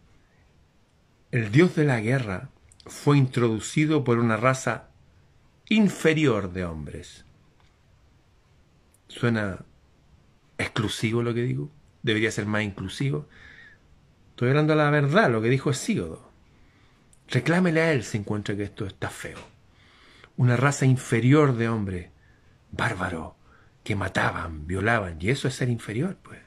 [1.31, 2.49] el dios de la guerra
[2.87, 4.89] fue introducido por una raza
[5.69, 7.27] inferior de hombres.
[9.09, 9.65] ¿Suena
[10.57, 11.71] exclusivo lo que digo?
[12.03, 13.27] Debería ser más inclusivo.
[14.31, 16.31] Estoy hablando la verdad, lo que dijo Hesíodo.
[17.29, 19.39] Reclámele a él si encuentra que esto está feo.
[20.39, 22.11] Una raza inferior de hombres,
[22.71, 23.37] bárbaro,
[23.85, 26.41] que mataban, violaban, y eso es ser inferior, pues.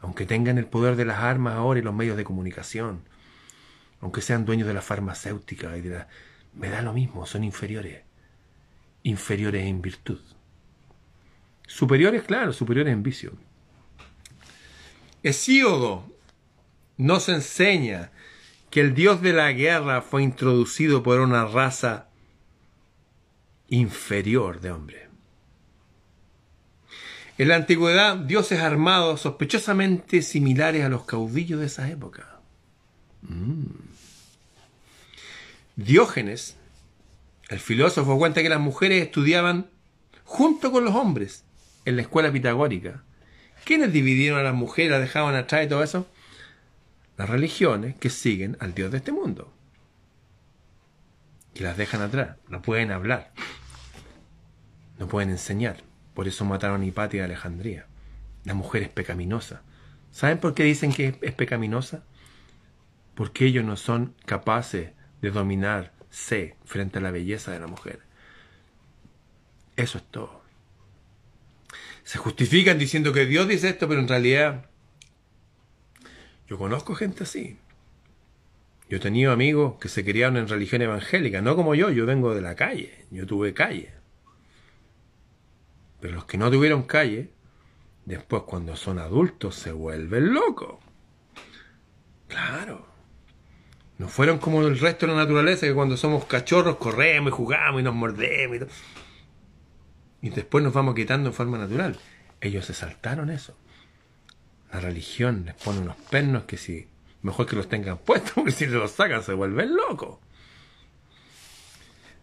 [0.00, 3.04] Aunque tengan el poder de las armas ahora y los medios de comunicación,
[4.04, 6.08] aunque sean dueños de la farmacéutica y de la...
[6.52, 8.02] Me da lo mismo, son inferiores.
[9.02, 10.20] Inferiores en virtud.
[11.66, 13.32] Superiores, claro, superiores en vicio.
[15.22, 16.04] Hesíodo
[16.98, 18.12] nos enseña
[18.68, 22.08] que el dios de la guerra fue introducido por una raza
[23.68, 25.08] inferior de hombre.
[27.38, 32.34] En la antigüedad, dioses armados sospechosamente similares a los caudillos de esa época.
[33.22, 33.93] Mm.
[35.76, 36.56] Diógenes,
[37.48, 39.66] el filósofo, cuenta que las mujeres estudiaban
[40.24, 41.44] junto con los hombres
[41.84, 43.02] en la escuela pitagórica.
[43.64, 46.06] ¿Quiénes dividieron a las mujeres, las dejaban atrás y todo eso?
[47.16, 49.52] Las religiones que siguen al Dios de este mundo.
[51.54, 53.32] Que las dejan atrás, no pueden hablar,
[54.98, 55.82] no pueden enseñar.
[56.14, 57.86] Por eso mataron a Hipatia de Alejandría.
[58.44, 59.62] La mujer es pecaminosa.
[60.12, 62.04] ¿Saben por qué dicen que es pecaminosa?
[63.14, 64.90] Porque ellos no son capaces
[65.24, 68.00] de dominarse frente a la belleza de la mujer.
[69.76, 70.42] Eso es todo.
[72.04, 74.66] Se justifican diciendo que Dios dice esto, pero en realidad
[76.46, 77.58] yo conozco gente así.
[78.88, 82.34] Yo he tenido amigos que se criaron en religión evangélica, no como yo, yo vengo
[82.34, 83.94] de la calle, yo tuve calle.
[86.00, 87.30] Pero los que no tuvieron calle,
[88.04, 90.76] después cuando son adultos se vuelven locos.
[92.28, 92.93] Claro.
[93.98, 97.80] No fueron como el resto de la naturaleza, que cuando somos cachorros corremos y jugamos
[97.80, 98.70] y nos mordemos y todo.
[100.22, 101.96] Y después nos vamos quitando en forma natural.
[102.40, 103.56] Ellos se saltaron eso.
[104.72, 106.88] La religión les pone unos pernos que si
[107.22, 110.18] mejor que los tengan puestos, porque si los sacan se vuelven locos.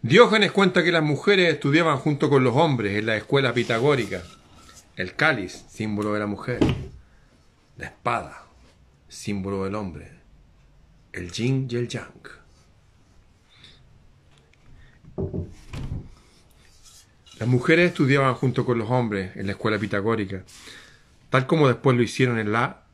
[0.02, 4.22] Diógenes cuenta que las mujeres estudiaban junto con los hombres en la escuela pitagórica.
[4.96, 6.58] El cáliz, símbolo de la mujer.
[7.76, 8.42] La espada,
[9.08, 10.21] símbolo del hombre.
[11.12, 12.42] El yin y el yang.
[17.38, 20.44] Las mujeres estudiaban junto con los hombres en la escuela pitagórica,
[21.28, 22.84] tal como después lo hicieron en la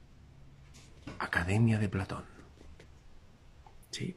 [1.19, 2.25] Academia de Platón.
[3.91, 4.17] ¿Sí?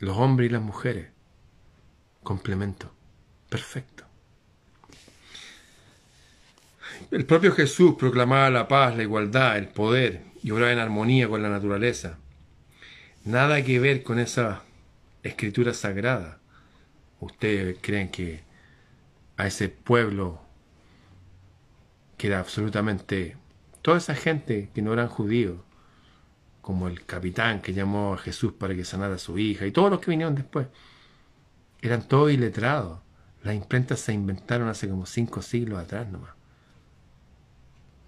[0.00, 1.10] Los hombres y las mujeres.
[2.22, 2.92] Complemento.
[3.48, 4.07] Perfecto.
[7.10, 11.42] El propio Jesús proclamaba la paz, la igualdad, el poder y obraba en armonía con
[11.42, 12.18] la naturaleza.
[13.24, 14.62] Nada que ver con esa
[15.22, 16.38] escritura sagrada.
[17.20, 18.42] Ustedes creen que
[19.36, 20.40] a ese pueblo
[22.16, 23.36] que era absolutamente
[23.80, 25.60] toda esa gente que no eran judíos,
[26.60, 29.90] como el capitán que llamó a Jesús para que sanara a su hija y todos
[29.90, 30.66] los que vinieron después,
[31.80, 33.00] eran todos iletrados.
[33.42, 36.37] Las imprentas se inventaron hace como cinco siglos atrás nomás.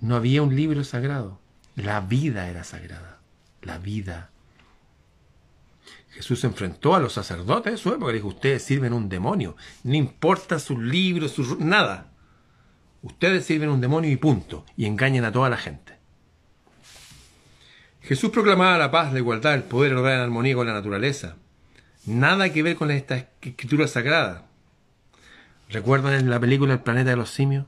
[0.00, 1.40] No había un libro sagrado.
[1.76, 3.20] La vida era sagrada.
[3.62, 4.30] La vida.
[6.10, 8.12] Jesús se enfrentó a los sacerdotes de su época.
[8.12, 9.56] Dijo, ustedes sirven un demonio.
[9.84, 11.58] No importa sus libros, sus...
[11.58, 12.12] nada.
[13.02, 14.64] Ustedes sirven un demonio y punto.
[14.76, 15.98] Y engañan a toda la gente.
[18.02, 21.36] Jesús proclamaba la paz, la igualdad, el poder, el en armonía con la naturaleza.
[22.06, 24.46] Nada que ver con esta escritura sagrada.
[25.68, 27.66] ¿Recuerdan en la película El planeta de los simios?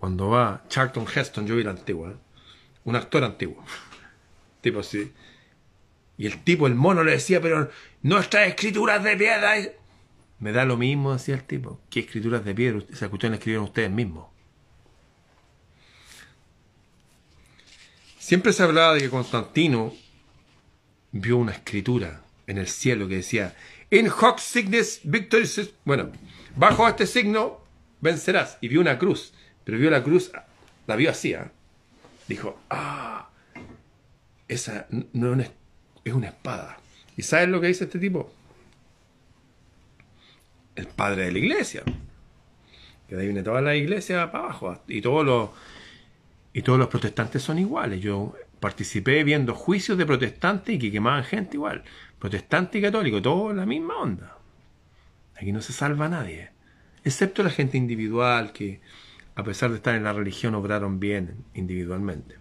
[0.00, 2.16] Cuando va Charlton Heston, yo vi la antigua, ¿eh?
[2.84, 3.62] un actor antiguo,
[4.62, 5.12] tipo así.
[6.16, 7.70] Y el tipo, el mono, le decía, pero
[8.02, 9.54] nuestras escrituras de piedra.
[10.38, 11.80] Me da lo mismo, decía el tipo.
[11.90, 12.82] ¿Qué escrituras de piedra?
[12.90, 14.28] Esa cuestión la escribieron ustedes mismos.
[18.18, 19.92] Siempre se hablaba de que Constantino
[21.12, 23.54] vio una escritura en el cielo que decía,
[23.90, 25.72] In hoc signis victorious.
[25.84, 26.10] Bueno,
[26.56, 27.60] bajo este signo
[28.00, 28.56] vencerás.
[28.60, 29.34] Y vio una cruz.
[29.64, 30.32] Pero vio la cruz,
[30.86, 31.32] la vio así.
[31.32, 31.44] ¿eh?
[32.28, 33.28] Dijo, ah,
[34.48, 35.32] esa no
[36.04, 36.78] es una, espada.
[37.16, 38.32] ¿Y sabes lo que dice este tipo?
[40.74, 41.82] El padre de la iglesia.
[43.08, 44.82] Que de ahí viene toda la iglesia para abajo.
[44.88, 45.50] Y todos los
[46.52, 48.00] y todos los protestantes son iguales.
[48.00, 51.84] Yo participé viendo juicios de protestantes y que quemaban gente igual.
[52.18, 54.36] Protestante y católico, todo la misma onda.
[55.36, 56.50] Aquí no se salva nadie.
[57.04, 58.80] Excepto la gente individual que,
[59.40, 62.36] a pesar de estar en la religión, obraron bien individualmente.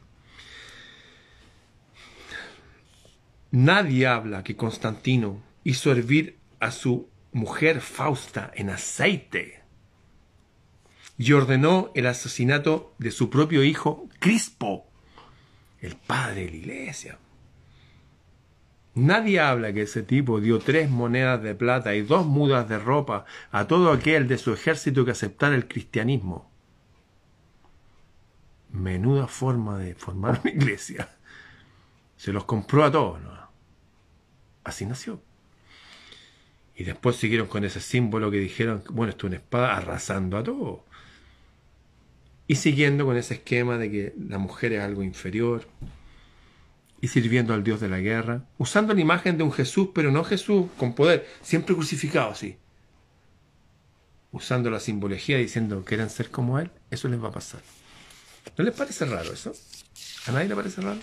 [3.51, 9.63] Nadie habla que Constantino hizo hervir a su mujer Fausta en aceite
[11.17, 14.85] y ordenó el asesinato de su propio hijo Crispo,
[15.79, 17.17] el padre de la iglesia.
[18.93, 23.25] Nadie habla que ese tipo dio tres monedas de plata y dos mudas de ropa
[23.51, 26.48] a todo aquel de su ejército que aceptara el cristianismo.
[28.71, 31.09] Menuda forma de formar una iglesia.
[32.17, 33.21] Se los compró a todos.
[33.21, 33.31] ¿no?
[34.63, 35.21] Así nació.
[36.75, 40.43] Y después siguieron con ese símbolo que dijeron, bueno, esto es una espada arrasando a
[40.43, 40.79] todos
[42.49, 45.67] y siguiendo con ese esquema de que la mujer es algo inferior
[46.99, 50.23] y sirviendo al Dios de la guerra, usando la imagen de un Jesús, pero no
[50.23, 52.57] Jesús con poder, siempre crucificado así,
[54.31, 57.61] usando la simbología diciendo quieren ser como Él, eso les va a pasar.
[58.57, 59.53] ¿No les parece raro eso?
[60.27, 60.99] ¿A nadie le parece raro?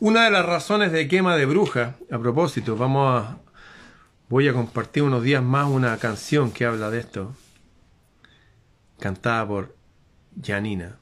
[0.00, 3.38] Una de las razones de quema de bruja, a propósito, vamos a,
[4.28, 7.34] voy a compartir unos días más una canción que habla de esto,
[8.98, 9.76] cantada por
[10.42, 10.98] Janina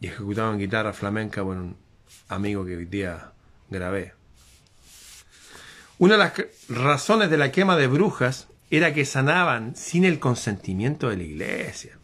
[0.00, 1.76] y ejecutado en guitarra flamenca por un
[2.28, 3.32] amigo que hoy día
[3.70, 4.14] grabé.
[5.98, 6.32] Una de las
[6.68, 11.98] razones de la quema de brujas era que sanaban sin el consentimiento de la iglesia.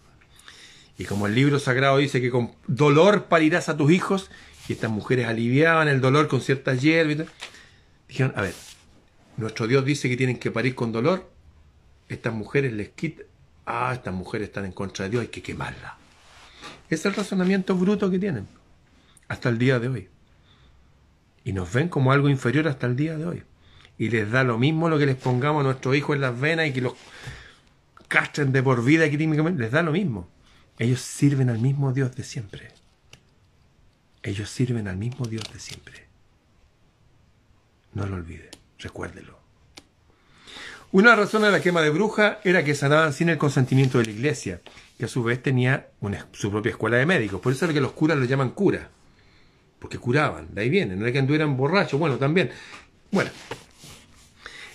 [1.01, 4.31] Y como el libro sagrado dice que con dolor parirás a tus hijos,
[4.69, 7.27] y estas mujeres aliviaban el dolor con ciertas hierbas,
[8.07, 8.53] dijeron, a ver,
[9.39, 11.31] nuestro Dios dice que tienen que parir con dolor,
[12.11, 13.25] estas mujeres les quitan,
[13.65, 15.97] ah, estas mujeres están en contra de Dios, hay que quemarla.
[16.91, 18.47] Es el razonamiento bruto que tienen
[19.27, 20.09] hasta el día de hoy.
[21.45, 23.43] Y nos ven como algo inferior hasta el día de hoy.
[23.97, 26.67] Y les da lo mismo lo que les pongamos a nuestros hijos en las venas
[26.67, 26.93] y que los
[28.07, 30.29] castren de por vida les da lo mismo.
[30.79, 32.69] Ellos sirven al mismo Dios de siempre.
[34.23, 36.07] Ellos sirven al mismo Dios de siempre.
[37.95, 39.39] No lo olvide, recuérdelo.
[40.93, 44.11] Una razón de la quema de bruja era que sanaban sin el consentimiento de la
[44.11, 44.61] iglesia,
[44.99, 45.89] que a su vez tenía
[46.33, 47.41] su propia escuela de médicos.
[47.41, 48.91] Por eso es que los curas lo llaman cura.
[49.79, 52.51] Porque curaban, de ahí viene, no era que anduvieran borrachos, bueno, también.
[53.11, 53.31] Bueno,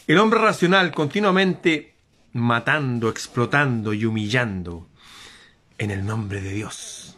[0.08, 1.94] el hombre racional continuamente
[2.34, 4.88] matando, explotando y humillando
[5.78, 7.18] en el nombre de Dios.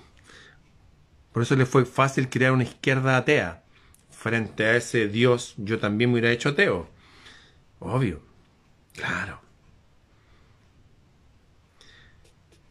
[1.31, 3.63] Por eso le fue fácil crear una izquierda atea.
[4.09, 6.89] Frente a ese Dios yo también me hubiera hecho ateo.
[7.79, 8.21] Obvio.
[8.93, 9.39] Claro.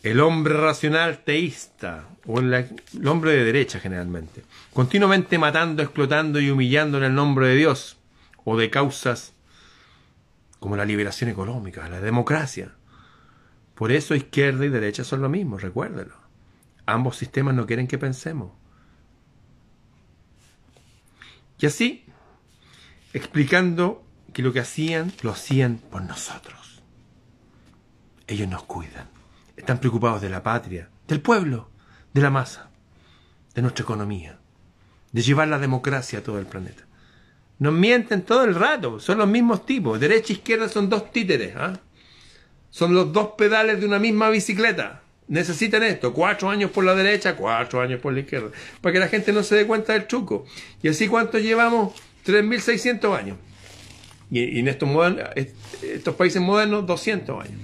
[0.07, 6.99] El hombre racional teísta, o el, hombre de derecha generalmente, continuamente matando, explotando y humillando
[6.99, 7.97] en el nombre de Dios,
[8.45, 9.33] o de causas
[10.61, 12.76] como la liberación económica, la democracia.
[13.77, 16.15] Por eso izquierda y derecha son lo mismo, recuérdelo.
[16.87, 18.53] Ambos sistemas no quieren que pensemos.
[21.59, 22.07] Y así,
[23.13, 24.03] explicando
[24.33, 26.83] que lo que hacían, lo hacían por nosotros.
[28.27, 29.09] Ellos nos cuidan.
[29.57, 31.71] Están preocupados de la patria, del pueblo,
[32.15, 32.71] de la masa,
[33.55, 34.39] de nuestra economía,
[35.13, 36.85] de llevar la democracia a todo el planeta.
[37.59, 40.01] Nos mienten todo el rato, son los mismos tipos.
[40.01, 41.55] Derecha e izquierda son dos títeres.
[41.57, 41.79] ¿ah?
[42.71, 45.03] Son los dos pedales de una misma bicicleta.
[45.29, 48.51] Necesitan esto, cuatro años por la derecha, cuatro años por la izquierda,
[48.81, 50.47] para que la gente no se dé cuenta del truco.
[50.83, 51.95] Y así cuánto llevamos,
[52.25, 53.39] 3.600 años.
[54.31, 54.89] Y, en estos,
[55.83, 57.61] estos países modernos, 200 años.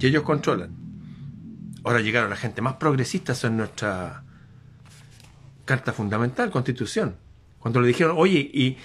[0.00, 0.70] Y ellos controlan.
[1.84, 4.24] Ahora llegaron la gente más progresista, en nuestra
[5.64, 7.16] carta fundamental, constitución.
[7.58, 8.76] Cuando le dijeron, oye, ¿y,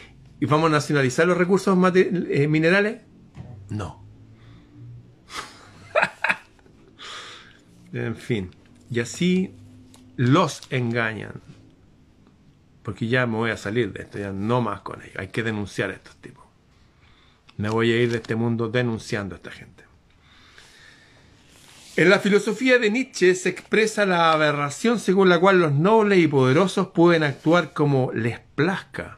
[0.45, 3.02] vamos a nacionalizar los recursos eh, minerales?
[3.70, 4.07] No.
[7.93, 8.51] En fin.
[8.89, 9.53] Y así
[10.15, 11.41] los engañan.
[12.83, 15.17] Porque ya me voy a salir de esto, ya no más con ellos.
[15.17, 16.45] Hay que denunciar a estos tipos.
[17.57, 19.83] Me voy a ir de este mundo denunciando a esta gente.
[21.97, 26.27] En la filosofía de Nietzsche se expresa la aberración según la cual los nobles y
[26.27, 29.17] poderosos pueden actuar como les plazca.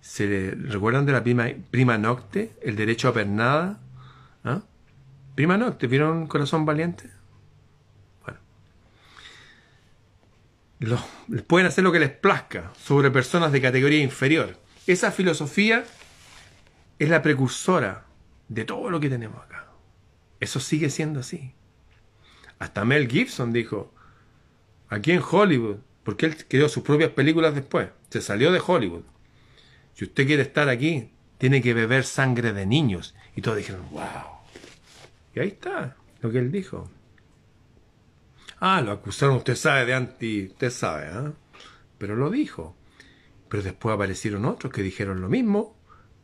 [0.00, 2.52] ¿Se recuerdan de la prima, prima nocte?
[2.62, 3.80] El derecho a pernada.
[4.44, 4.62] ¿Ah?
[5.34, 7.10] Prima nocte, ¿vieron Corazón Valiente?
[10.78, 11.00] Los,
[11.46, 14.58] pueden hacer lo que les plazca sobre personas de categoría inferior.
[14.86, 15.84] Esa filosofía
[16.98, 18.04] es la precursora
[18.48, 19.66] de todo lo que tenemos acá.
[20.40, 21.54] Eso sigue siendo así.
[22.58, 23.92] Hasta Mel Gibson dijo,
[24.88, 29.02] aquí en Hollywood, porque él creó sus propias películas después, se salió de Hollywood.
[29.94, 33.14] Si usted quiere estar aquí, tiene que beber sangre de niños.
[33.34, 34.02] Y todos dijeron, wow.
[35.34, 36.90] Y ahí está lo que él dijo.
[38.58, 41.32] Ah, lo acusaron, usted sabe, de anti, usted sabe, ¿eh?
[41.98, 42.74] Pero lo dijo.
[43.48, 45.76] Pero después aparecieron otros que dijeron lo mismo.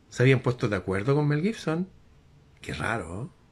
[0.09, 1.87] Se habían puesto de acuerdo con Mel Gibson.
[2.61, 3.23] Qué raro.
[3.23, 3.43] ¿eh?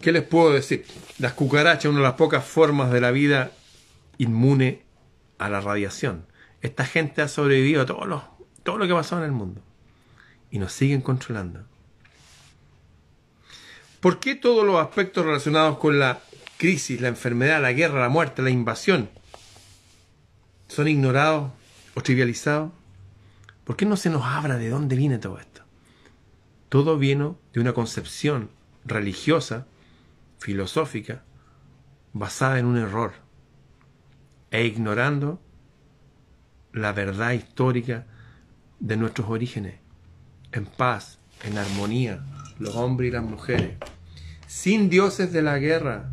[0.00, 0.84] ¿Qué les puedo decir?
[1.18, 3.52] Las cucarachas, una de las pocas formas de la vida
[4.18, 4.82] inmune
[5.38, 6.26] a la radiación.
[6.60, 8.24] Esta gente ha sobrevivido a todo lo,
[8.62, 9.62] todo lo que pasó en el mundo.
[10.50, 11.64] Y nos siguen controlando.
[14.00, 16.20] ¿Por qué todos los aspectos relacionados con la
[16.58, 19.10] crisis, la enfermedad, la guerra, la muerte, la invasión
[20.68, 21.52] son ignorados
[21.94, 22.72] o trivializados?
[23.64, 25.62] ¿Por qué no se nos habla de dónde viene todo esto?
[26.68, 28.50] Todo viene de una concepción
[28.84, 29.66] religiosa
[30.38, 31.24] filosófica
[32.12, 33.14] basada en un error
[34.50, 35.40] e ignorando
[36.72, 38.06] la verdad histórica
[38.78, 39.80] de nuestros orígenes,
[40.52, 42.24] en paz, en armonía,
[42.58, 43.76] los hombres y las mujeres,
[44.46, 46.10] sin dioses de la guerra,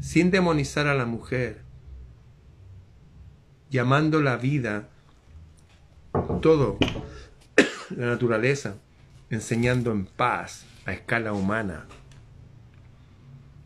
[0.00, 1.62] sin demonizar a la mujer,
[3.70, 4.88] llamando la vida,
[6.40, 6.78] todo,
[7.90, 8.76] la naturaleza,
[9.30, 11.86] enseñando en paz a escala humana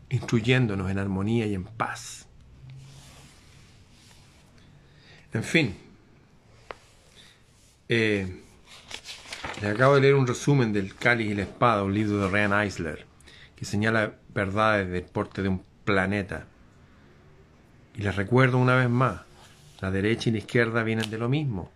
[0.09, 2.27] instruyéndonos en armonía y en paz.
[5.33, 5.75] En fin,
[7.89, 8.43] eh,
[9.61, 12.61] les acabo de leer un resumen del Cáliz y la Espada, un libro de Ryan
[12.61, 13.05] Eisler,
[13.55, 16.45] que señala verdades del porte de un planeta.
[17.95, 19.21] Y les recuerdo una vez más,
[19.81, 21.71] la derecha y la izquierda vienen de lo mismo.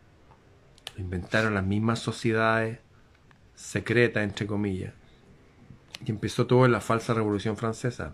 [0.96, 2.80] Lo inventaron las mismas sociedades
[3.56, 4.94] secretas, entre comillas.
[6.06, 8.14] Y empezó todo en la falsa Revolución Francesa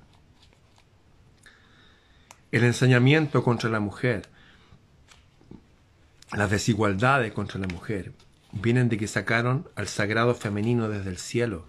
[2.52, 4.30] el ensañamiento contra la mujer,
[6.32, 8.14] las desigualdades contra la mujer,
[8.52, 11.66] vienen de que sacaron al sagrado femenino desde el cielo.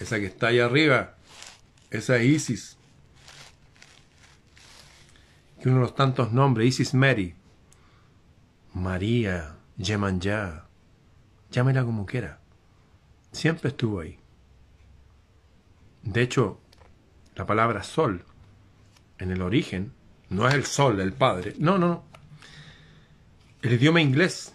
[0.00, 1.16] esa que está ahí arriba,
[1.90, 2.76] esa es Isis.
[5.60, 7.34] Que uno de los tantos nombres, Isis Mary,
[8.72, 10.66] María, Yemanja,
[11.50, 12.40] llámela como quiera,
[13.32, 14.18] siempre estuvo ahí.
[16.02, 16.60] De hecho,
[17.34, 18.24] la palabra sol,
[19.18, 19.92] en el origen,
[20.30, 22.09] no es el sol del Padre, no, no, no.
[23.62, 24.54] El idioma inglés,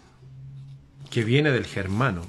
[1.10, 2.22] que viene del germano,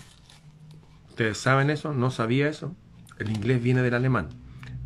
[1.10, 1.92] ¿ustedes saben eso?
[1.92, 2.76] ¿No sabía eso?
[3.18, 4.30] El inglés viene del alemán,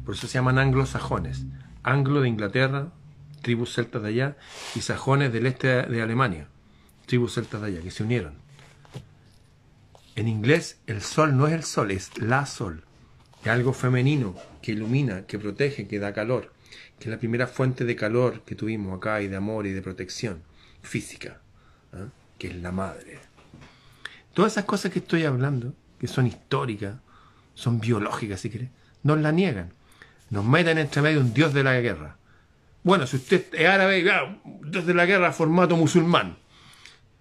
[0.06, 1.44] por eso se llaman anglosajones.
[1.84, 2.94] Anglo de Inglaterra,
[3.42, 4.38] tribus celtas de allá,
[4.74, 6.48] y sajones del este de Alemania,
[7.08, 8.36] tribus celtas de allá, que se unieron.
[10.16, 12.86] En inglés, el sol no es el sol, es la sol.
[13.42, 16.54] Es algo femenino que ilumina, que protege, que da calor,
[17.00, 19.82] que es la primera fuente de calor que tuvimos acá y de amor y de
[19.82, 20.44] protección
[20.82, 21.41] física,
[21.94, 22.08] ¿ah?
[22.38, 23.20] que es la madre.
[24.34, 26.96] Todas esas cosas que estoy hablando, que son históricas,
[27.54, 28.70] son biológicas, si querés,
[29.04, 29.74] nos la niegan.
[30.30, 32.18] Nos meten entre medio un dios de la guerra.
[32.84, 34.04] Bueno, si usted es árabe,
[34.64, 36.38] dios de la guerra, formato musulmán.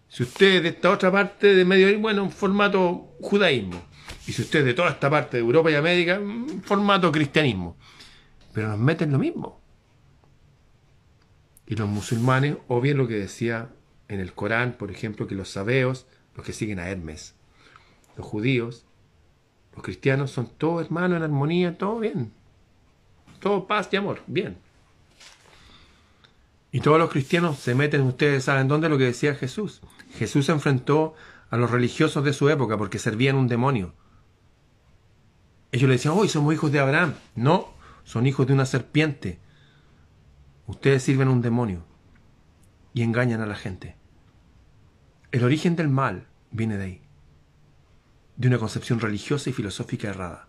[0.08, 3.82] Si usted es de esta otra parte de Medio Oriente, bueno, formato judaísmo.
[4.26, 6.20] Y si usted es de toda esta parte de Europa y América,
[6.62, 7.76] formato cristianismo.
[8.52, 9.60] Pero nos meten lo mismo.
[11.66, 13.70] Y los musulmanes, o lo que decía
[14.10, 17.34] en el Corán, por ejemplo, que los sabeos, los que siguen a Hermes,
[18.16, 18.84] los judíos,
[19.74, 22.32] los cristianos son todos hermanos en armonía, todo bien.
[23.38, 24.58] Todo paz y amor, bien.
[26.72, 29.80] Y todos los cristianos se meten, ustedes saben dónde, lo que decía Jesús.
[30.14, 31.14] Jesús se enfrentó
[31.48, 33.94] a los religiosos de su época porque servían un demonio.
[35.70, 37.14] Ellos le decían, hoy somos hijos de Abraham.
[37.36, 37.68] No,
[38.02, 39.38] son hijos de una serpiente.
[40.66, 41.84] Ustedes sirven un demonio
[42.92, 43.99] y engañan a la gente.
[45.32, 47.02] El origen del mal viene de ahí,
[48.36, 50.48] de una concepción religiosa y filosófica errada,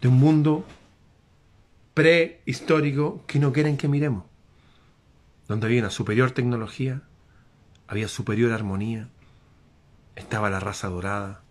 [0.00, 0.64] de un mundo
[1.94, 4.24] prehistórico que no quieren que miremos
[5.52, 7.02] donde había una superior tecnología,
[7.86, 9.08] había superior armonía,
[10.16, 11.42] estaba la raza dorada,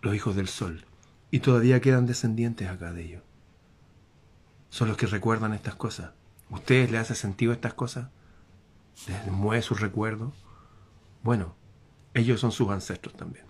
[0.00, 0.86] los hijos del sol,
[1.30, 3.22] y todavía quedan descendientes acá de ellos.
[4.70, 6.12] Son los que recuerdan estas cosas.
[6.48, 8.08] ¿Ustedes le hace sentido estas cosas?
[9.06, 10.32] ¿Les mueve sus recuerdos?
[11.22, 11.54] Bueno,
[12.14, 13.44] ellos son sus ancestros también.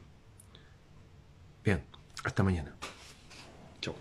[1.65, 1.85] Bien,
[2.25, 2.75] hasta mañana.
[3.81, 3.95] Chao.